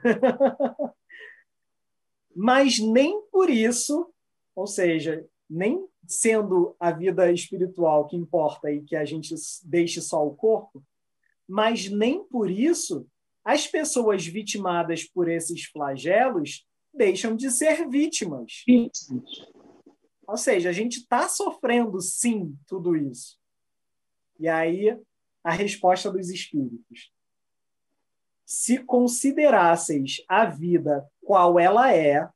[2.36, 4.10] Mas nem por isso,
[4.56, 10.26] ou seja, nem sendo a vida espiritual que importa e que a gente deixe só
[10.26, 10.84] o corpo,
[11.48, 13.08] mas nem por isso
[13.44, 18.64] as pessoas vitimadas por esses flagelos deixam de ser vítimas.
[20.28, 23.38] Ou seja, a gente está sofrendo sim tudo isso.
[24.40, 24.98] E aí
[25.44, 27.12] a resposta dos espíritos.
[28.46, 32.28] Se considerasseis a vida qual ela é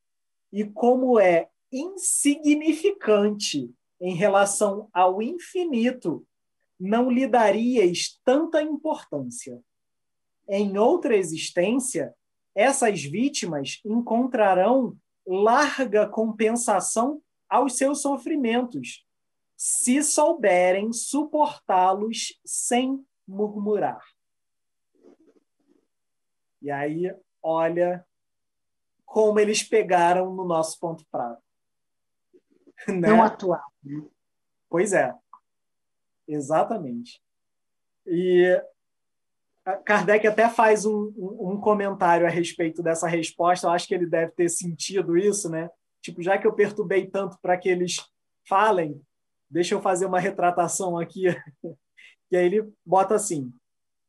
[0.52, 3.72] e como é insignificante
[4.02, 6.26] em relação ao infinito,
[6.80, 9.62] não lhe daríeis tanta importância.
[10.48, 12.16] Em outra existência,
[12.56, 14.98] essas vítimas encontrarão
[15.28, 19.06] larga compensação aos seus sofrimentos,
[19.62, 24.02] se souberem suportá-los sem murmurar.
[26.62, 28.06] E aí, olha
[29.06, 31.44] como eles pegaram no nosso ponto fraco.
[32.88, 33.10] Né?
[33.10, 33.62] Não atual.
[34.70, 35.14] Pois é,
[36.26, 37.22] exatamente.
[38.08, 38.64] E
[39.84, 43.68] Kardec até faz um, um, comentário a respeito dessa resposta.
[43.68, 45.70] Eu acho que ele deve ter sentido isso, né?
[46.02, 47.98] Tipo, já que eu perturbei tanto para que eles
[48.48, 49.06] falem,
[49.50, 51.26] Deixa eu fazer uma retratação aqui.
[52.32, 53.52] e aí ele bota assim: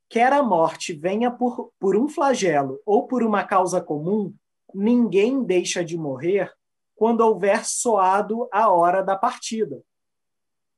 [0.09, 4.35] quer a morte venha por, por um flagelo ou por uma causa comum,
[4.75, 6.53] ninguém deixa de morrer
[6.95, 9.83] quando houver soado a hora da partida.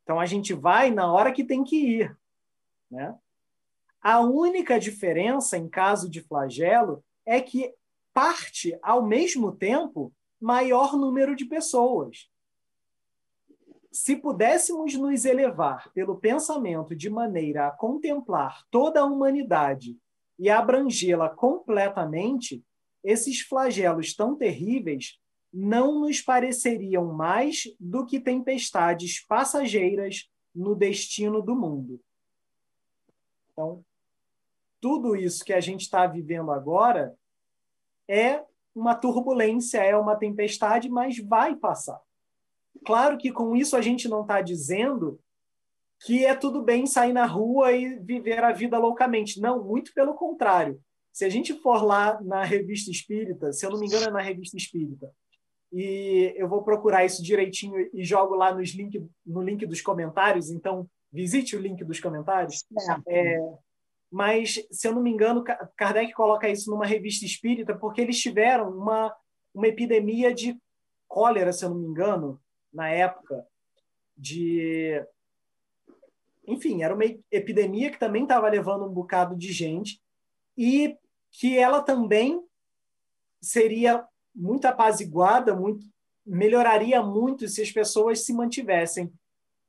[0.02, 2.16] Então a gente vai na hora que tem que ir.
[2.90, 3.14] Né?
[4.00, 7.74] A única diferença em caso de flagelo é que
[8.12, 12.28] parte ao mesmo tempo maior número de pessoas
[13.92, 19.98] se pudéssemos nos elevar pelo pensamento de maneira a contemplar toda a humanidade
[20.38, 22.64] e abrangê-la completamente,
[23.04, 25.20] esses flagelos tão terríveis
[25.52, 32.00] não nos pareceriam mais do que tempestades passageiras no destino do mundo.
[33.52, 33.84] Então,
[34.80, 37.14] tudo isso que a gente está vivendo agora
[38.08, 38.42] é
[38.74, 42.00] uma turbulência, é uma tempestade, mas vai passar.
[42.84, 45.20] Claro que com isso a gente não está dizendo
[46.04, 49.40] que é tudo bem sair na rua e viver a vida loucamente.
[49.40, 50.80] Não, muito pelo contrário.
[51.12, 54.20] Se a gente for lá na revista espírita, se eu não me engano é na
[54.20, 55.10] revista espírita,
[55.72, 60.50] e eu vou procurar isso direitinho e jogo lá nos link, no link dos comentários,
[60.50, 62.64] então visite o link dos comentários.
[63.08, 63.38] É,
[64.10, 65.42] mas, se eu não me engano,
[65.76, 69.14] Kardec coloca isso numa revista espírita porque eles tiveram uma,
[69.54, 70.58] uma epidemia de
[71.08, 72.40] cólera, se eu não me engano,
[72.72, 73.46] na época
[74.16, 75.04] de.
[76.46, 80.00] Enfim, era uma epidemia que também estava levando um bocado de gente
[80.56, 80.96] e
[81.30, 82.42] que ela também
[83.40, 85.86] seria muito apaziguada, muito
[86.24, 89.12] melhoraria muito se as pessoas se mantivessem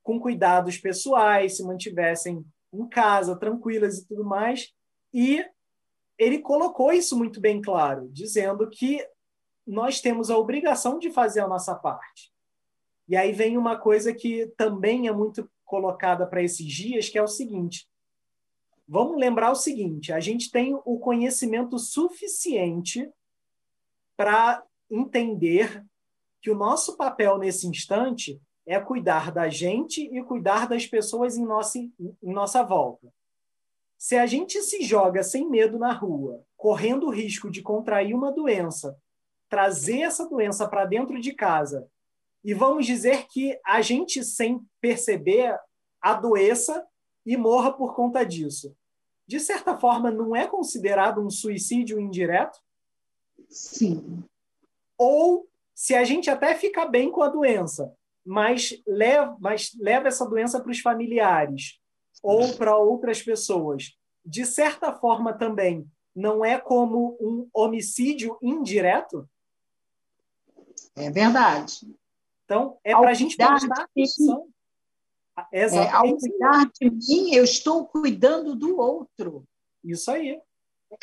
[0.02, 4.72] com cuidados pessoais, se mantivessem em casa, tranquilas e tudo mais.
[5.12, 5.44] E
[6.18, 9.04] ele colocou isso muito bem claro, dizendo que
[9.66, 12.33] nós temos a obrigação de fazer a nossa parte.
[13.08, 17.22] E aí vem uma coisa que também é muito colocada para esses dias, que é
[17.22, 17.88] o seguinte:
[18.86, 23.10] vamos lembrar o seguinte, a gente tem o conhecimento suficiente
[24.16, 25.84] para entender
[26.40, 31.44] que o nosso papel nesse instante é cuidar da gente e cuidar das pessoas em
[31.44, 31.92] nossa, em
[32.22, 33.12] nossa volta.
[33.98, 38.32] Se a gente se joga sem medo na rua, correndo o risco de contrair uma
[38.32, 38.98] doença,
[39.48, 41.88] trazer essa doença para dentro de casa
[42.44, 45.58] e vamos dizer que a gente, sem perceber,
[46.00, 46.86] adoeça
[47.24, 48.76] e morra por conta disso.
[49.26, 52.60] de certa forma, não é considerado um suicídio indireto?
[53.48, 54.22] Sim.
[54.98, 57.90] Ou se a gente até fica bem com a doença,
[58.22, 61.80] mas leva, mas leva essa doença para os familiares
[62.22, 69.28] ou para outras pessoas, de certa forma também não é como um homicídio indireto?
[70.94, 71.80] É verdade.
[72.44, 74.48] Então, é para a gente prestar atenção.
[75.52, 79.44] É, ao cuidar de mim, eu estou cuidando do outro.
[79.82, 80.40] Isso aí.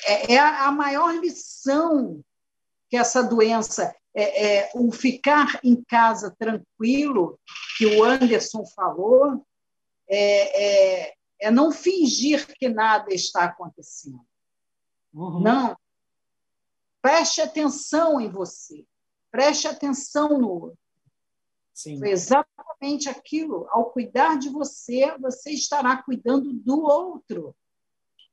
[0.05, 2.23] É, é a maior lição
[2.89, 7.39] que essa doença, é, é, o ficar em casa tranquilo,
[7.77, 9.45] que o Anderson falou,
[10.07, 14.25] é, é, é não fingir que nada está acontecendo.
[15.13, 15.41] Uhum.
[15.41, 15.77] Não.
[17.01, 18.85] Preste atenção em você.
[19.31, 20.80] Preste atenção no outro.
[21.73, 21.99] Sim.
[21.99, 23.67] Foi exatamente aquilo.
[23.69, 27.55] Ao cuidar de você, você estará cuidando do outro.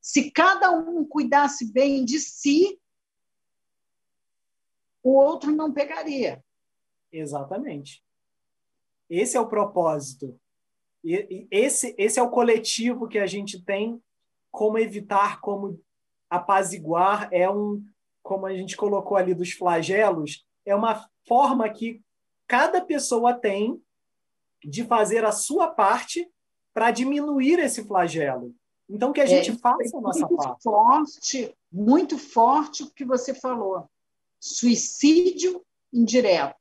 [0.01, 2.81] Se cada um cuidasse bem de si,
[5.03, 6.45] o outro não pegaria.
[7.11, 8.03] Exatamente.
[9.09, 10.39] Esse é o propósito.
[11.05, 14.03] E, esse, esse é o coletivo que a gente tem
[14.51, 15.81] como evitar, como
[16.29, 17.29] apaziguar.
[17.33, 17.85] É um,
[18.23, 22.03] como a gente colocou ali dos flagelos, é uma forma que
[22.49, 23.81] cada pessoa tem
[24.65, 26.29] de fazer a sua parte
[26.73, 28.55] para diminuir esse flagelo.
[28.89, 30.63] Então, que a gente é, faça a nossa muito parte.
[30.63, 33.89] Forte, muito forte o que você falou.
[34.41, 36.57] Suicídio indireto,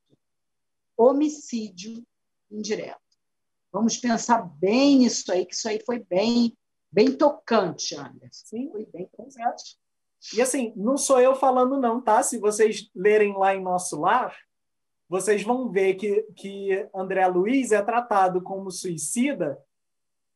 [0.97, 2.05] homicídio
[2.51, 2.99] indireto.
[3.71, 6.57] Vamos pensar bem nisso aí, que isso aí foi bem,
[6.91, 8.45] bem tocante, Anderson.
[8.45, 9.77] Sim, foi bem tocante.
[10.33, 12.21] E assim, não sou eu falando, não, tá?
[12.23, 14.35] Se vocês lerem lá em nosso lar,
[15.09, 19.57] vocês vão ver que, que André Luiz é tratado como suicida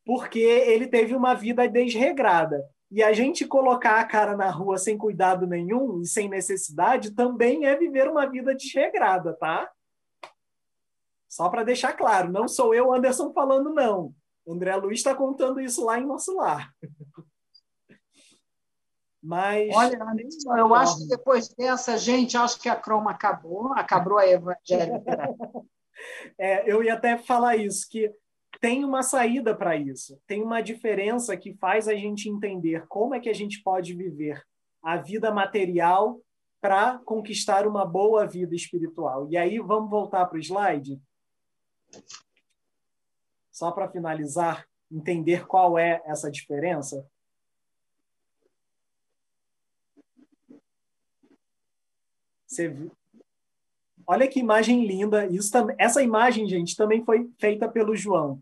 [0.05, 2.63] porque ele teve uma vida desregrada.
[2.89, 7.65] E a gente colocar a cara na rua sem cuidado nenhum e sem necessidade também
[7.65, 9.72] é viver uma vida desregrada, tá?
[11.30, 14.13] Só para deixar claro, não sou eu, Anderson, falando não.
[14.45, 16.69] André Luiz está contando isso lá em nosso lar.
[19.22, 19.69] Mas.
[19.76, 19.99] Olha,
[20.57, 25.36] eu acho que depois dessa, gente, acho que a croma acabou, acabou a evangélica.
[26.39, 28.11] é, eu ia até falar isso, que
[28.59, 33.19] tem uma saída para isso, tem uma diferença que faz a gente entender como é
[33.19, 34.43] que a gente pode viver
[34.84, 36.19] a vida material
[36.59, 39.28] para conquistar uma boa vida espiritual.
[39.30, 40.99] E aí, vamos voltar para o slide?
[43.51, 47.05] Só para finalizar, entender qual é essa diferença.
[52.52, 52.76] Você?
[54.06, 55.26] Olha que imagem linda.
[55.26, 58.41] Isso também, essa imagem, gente, também foi feita pelo João,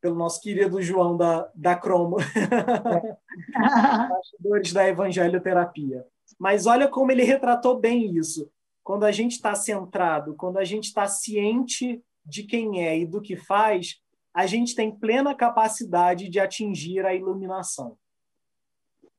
[0.00, 2.16] pelo nosso querido João da, da Cromo,
[4.08, 6.06] bastidores da evangelioterapia.
[6.38, 8.50] Mas olha como ele retratou bem isso.
[8.82, 13.20] Quando a gente está centrado, quando a gente está ciente de quem é e do
[13.20, 14.00] que faz,
[14.32, 17.98] a gente tem plena capacidade de atingir a iluminação.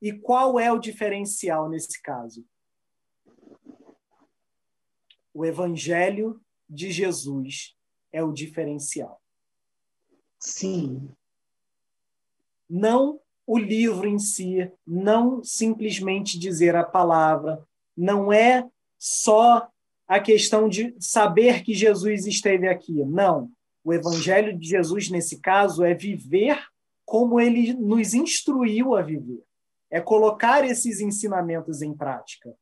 [0.02, 2.44] E qual é o diferencial nesse caso?
[5.34, 7.76] O Evangelho de Jesus
[8.12, 9.22] é o diferencial.
[10.40, 11.10] Sim.
[12.70, 17.62] Não o livro em si, não simplesmente dizer a palavra,
[17.96, 18.68] não é
[18.98, 19.68] só
[20.08, 23.04] a questão de saber que Jesus esteve aqui.
[23.06, 23.52] Não.
[23.84, 26.58] O Evangelho de Jesus, nesse caso, é viver
[27.06, 29.44] como ele nos instruiu a viver.
[29.92, 32.56] É colocar esses ensinamentos em prática.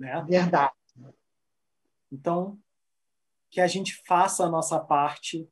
[0.00, 0.24] Né?
[0.26, 0.72] Verdade.
[2.10, 2.58] Então,
[3.50, 5.46] que a gente faça a nossa parte,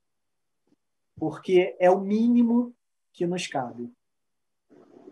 [1.16, 2.74] porque é o mínimo
[3.12, 3.92] que nos cabe.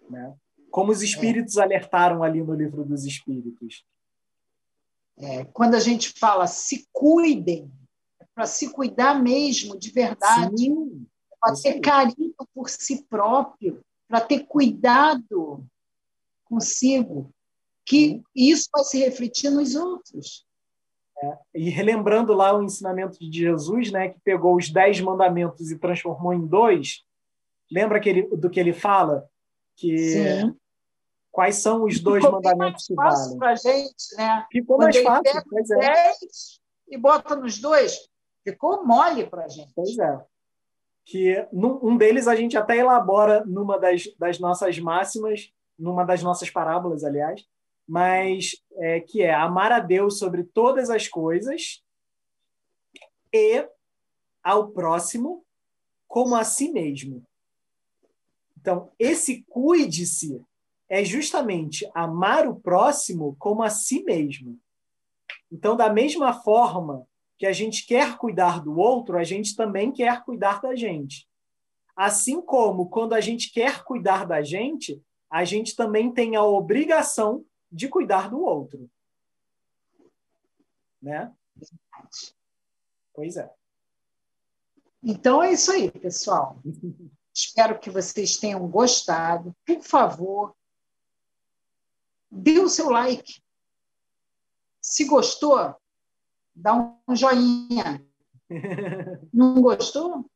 [0.08, 0.34] Né?
[0.70, 1.62] Como os espíritos é.
[1.62, 3.84] alertaram ali no livro dos espíritos.
[5.18, 7.70] É, quando a gente fala se cuidem,
[8.18, 10.74] é para se cuidar mesmo, de verdade,
[11.38, 15.66] para ter carinho por si próprio, para ter cuidado
[16.44, 17.34] consigo,
[17.86, 20.44] que isso vai se refletir nos outros.
[21.22, 25.78] É, e relembrando lá o ensinamento de Jesus, né, que pegou os dez mandamentos e
[25.78, 27.04] transformou em dois,
[27.70, 29.26] lembra que ele, do que ele fala?
[29.76, 30.56] Que Sim.
[31.30, 33.38] quais são os dois Ficou mandamentos que valem?
[33.38, 34.46] para gente, né?
[34.50, 35.42] Ficou Quando mais fácil.
[35.48, 35.78] Pois é.
[35.78, 38.08] Dez e bota nos dois,
[38.44, 39.72] ficou mole para gente.
[39.74, 40.24] Pois é.
[41.04, 46.50] Que um deles a gente até elabora numa das, das nossas máximas, numa das nossas
[46.50, 47.44] parábolas, aliás,
[47.86, 51.82] mas é, que é amar a Deus sobre todas as coisas
[53.32, 53.68] e
[54.42, 55.44] ao próximo
[56.08, 57.24] como a si mesmo.
[58.56, 60.42] Então, esse cuide-se
[60.88, 64.58] é justamente amar o próximo como a si mesmo.
[65.50, 67.06] Então, da mesma forma
[67.38, 71.28] que a gente quer cuidar do outro, a gente também quer cuidar da gente.
[71.94, 77.44] Assim como quando a gente quer cuidar da gente, a gente também tem a obrigação
[77.70, 78.90] de cuidar do outro.
[81.00, 81.34] Né?
[83.12, 83.52] Pois é.
[85.02, 86.60] Então é isso aí, pessoal.
[87.32, 89.54] Espero que vocês tenham gostado.
[89.64, 90.56] Por favor,
[92.30, 93.40] dê o seu like.
[94.80, 95.76] Se gostou,
[96.54, 98.04] dá um joinha.
[99.32, 100.28] Não gostou?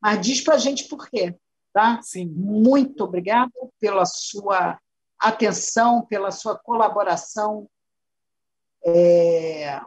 [0.00, 1.38] Mas diz para a gente por quê.
[1.72, 2.00] Tá?
[2.02, 2.26] Sim.
[2.26, 4.78] Muito obrigada pela sua
[5.28, 7.68] atenção, pela sua colaboração,
[8.84, 9.80] é,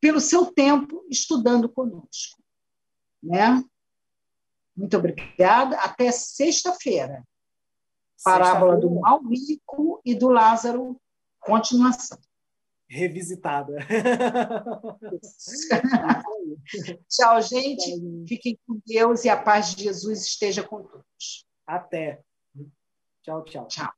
[0.00, 2.40] pelo seu tempo estudando conosco.
[3.22, 3.62] Né?
[4.76, 5.76] Muito obrigada.
[5.80, 7.24] Até sexta-feira.
[8.24, 11.00] Parábola do mal rico e do Lázaro,
[11.40, 12.18] continuação.
[12.88, 13.76] Revisitada.
[17.08, 18.24] Tchau, gente.
[18.28, 21.46] Fiquem com Deus e a paz de Jesus esteja com todos.
[21.66, 22.20] Até.
[23.30, 23.94] 要比较差